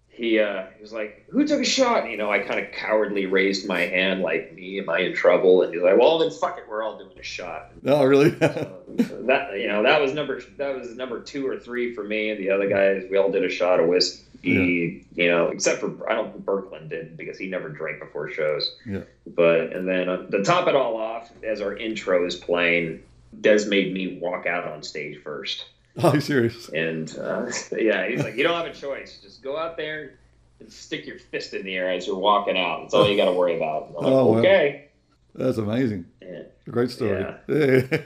he 0.09 0.39
uh, 0.39 0.65
he 0.75 0.81
was 0.81 0.91
like, 0.93 1.25
"Who 1.29 1.47
took 1.47 1.61
a 1.61 1.65
shot?" 1.65 2.03
And, 2.03 2.11
you 2.11 2.17
know, 2.17 2.29
I 2.29 2.39
kind 2.39 2.59
of 2.59 2.71
cowardly 2.73 3.25
raised 3.25 3.67
my 3.67 3.79
hand, 3.79 4.21
like, 4.21 4.53
"Me, 4.53 4.79
am 4.79 4.89
I 4.89 4.99
in 4.99 5.13
trouble?" 5.15 5.61
And 5.63 5.73
he's 5.73 5.81
like, 5.81 5.97
"Well, 5.97 6.19
then 6.19 6.29
fuck 6.29 6.57
it, 6.57 6.65
we're 6.69 6.83
all 6.83 6.97
doing 6.97 7.17
a 7.17 7.23
shot." 7.23 7.71
No, 7.81 8.03
really? 8.05 8.31
So 8.31 9.23
that 9.27 9.57
you 9.57 9.67
know, 9.67 9.81
that 9.83 10.01
was 10.01 10.13
number 10.13 10.41
that 10.57 10.75
was 10.75 10.95
number 10.95 11.21
two 11.21 11.47
or 11.47 11.57
three 11.57 11.95
for 11.95 12.03
me. 12.03 12.29
And 12.29 12.39
the 12.39 12.49
other 12.49 12.67
guys, 12.69 13.05
we 13.09 13.17
all 13.17 13.31
did 13.31 13.43
a 13.45 13.49
shot 13.49 13.79
of 13.79 13.87
whiskey. 13.87 14.27
You 14.43 15.29
know, 15.29 15.47
except 15.47 15.79
for 15.79 16.09
I 16.09 16.15
don't 16.15 16.31
think 16.33 16.45
Boecklin 16.45 16.89
did 16.89 17.15
because 17.15 17.37
he 17.37 17.47
never 17.47 17.69
drank 17.69 17.99
before 17.99 18.29
shows. 18.29 18.75
Yeah. 18.85 19.01
But 19.25 19.71
and 19.73 19.87
then 19.87 20.09
uh, 20.09 20.27
to 20.27 20.43
top 20.43 20.67
it 20.67 20.75
all 20.75 20.97
off, 20.97 21.31
as 21.43 21.61
our 21.61 21.75
intro 21.77 22.25
is 22.25 22.35
playing, 22.35 23.01
Dez 23.39 23.67
made 23.69 23.93
me 23.93 24.17
walk 24.19 24.45
out 24.45 24.65
on 24.67 24.83
stage 24.83 25.21
first. 25.23 25.65
Are 26.01 26.15
you 26.15 26.21
serious? 26.21 26.69
And 26.69 27.15
uh, 27.17 27.47
yeah, 27.77 28.07
he's 28.07 28.23
like, 28.23 28.35
you 28.35 28.43
don't 28.43 28.55
have 28.55 28.65
a 28.73 28.77
choice. 28.77 29.19
Just 29.21 29.41
go 29.41 29.57
out 29.57 29.77
there 29.77 30.13
and 30.59 30.71
stick 30.71 31.05
your 31.05 31.17
fist 31.19 31.53
in 31.53 31.63
the 31.65 31.75
air 31.75 31.89
as 31.91 32.07
you're 32.07 32.17
walking 32.17 32.57
out. 32.57 32.81
That's 32.81 32.93
all 32.93 33.09
you 33.09 33.17
got 33.17 33.25
to 33.25 33.33
worry 33.33 33.55
about. 33.57 33.87
I'm 33.89 33.93
like, 33.95 34.05
Oh, 34.13 34.25
wow. 34.33 34.37
okay. 34.39 34.87
That's 35.35 35.57
amazing. 35.57 36.05
Yeah. 36.21 36.43
Great 36.69 36.91
story. 36.91 37.21
Yeah. 37.47 37.55
Yeah. 37.55 37.97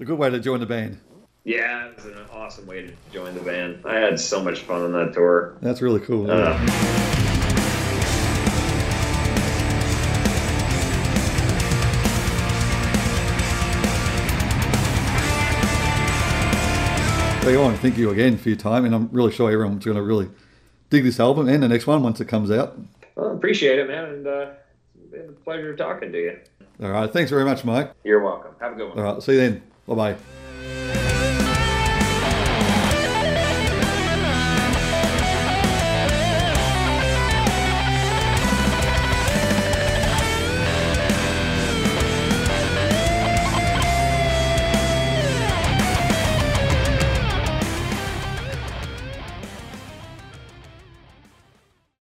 a 0.00 0.04
good 0.04 0.18
way 0.18 0.30
to 0.30 0.38
join 0.40 0.60
the 0.60 0.66
band. 0.66 0.98
yeah, 1.44 1.86
it 1.86 1.96
was 1.96 2.06
an 2.06 2.18
awesome 2.32 2.66
way 2.66 2.82
to 2.86 2.92
join 3.12 3.34
the 3.34 3.40
band. 3.40 3.80
I 3.84 3.96
had 3.96 4.18
so 4.20 4.42
much 4.42 4.60
fun 4.60 4.82
on 4.82 4.92
that 4.92 5.12
tour. 5.12 5.56
That's 5.60 5.82
really 5.82 6.00
cool. 6.00 6.30
Uh, 6.30 6.56
So 17.48 17.54
I 17.54 17.64
want 17.64 17.76
to 17.76 17.80
thank 17.80 17.96
you 17.96 18.10
again 18.10 18.36
for 18.36 18.50
your 18.50 18.58
time, 18.58 18.84
and 18.84 18.94
I'm 18.94 19.08
really 19.10 19.32
sure 19.32 19.50
everyone's 19.50 19.82
going 19.82 19.96
to 19.96 20.02
really 20.02 20.28
dig 20.90 21.02
this 21.02 21.18
album 21.18 21.48
and 21.48 21.62
the 21.62 21.68
next 21.68 21.86
one 21.86 22.02
once 22.02 22.20
it 22.20 22.26
comes 22.26 22.50
out. 22.50 22.78
well, 23.16 23.32
appreciate 23.32 23.78
it, 23.78 23.88
man, 23.88 24.04
and 24.04 24.26
uh, 24.26 24.50
it's 24.94 25.10
been 25.10 25.30
a 25.30 25.32
pleasure 25.32 25.74
talking 25.74 26.12
to 26.12 26.18
you. 26.18 26.38
All 26.82 26.90
right. 26.90 27.10
Thanks 27.10 27.30
very 27.30 27.46
much, 27.46 27.64
Mike. 27.64 27.94
You're 28.04 28.22
welcome. 28.22 28.54
Have 28.60 28.72
a 28.72 28.76
good 28.76 28.90
one. 28.90 28.98
All 28.98 29.14
right. 29.14 29.22
See 29.22 29.32
you 29.32 29.38
then. 29.38 29.62
Bye 29.86 29.94
bye. 29.94 30.94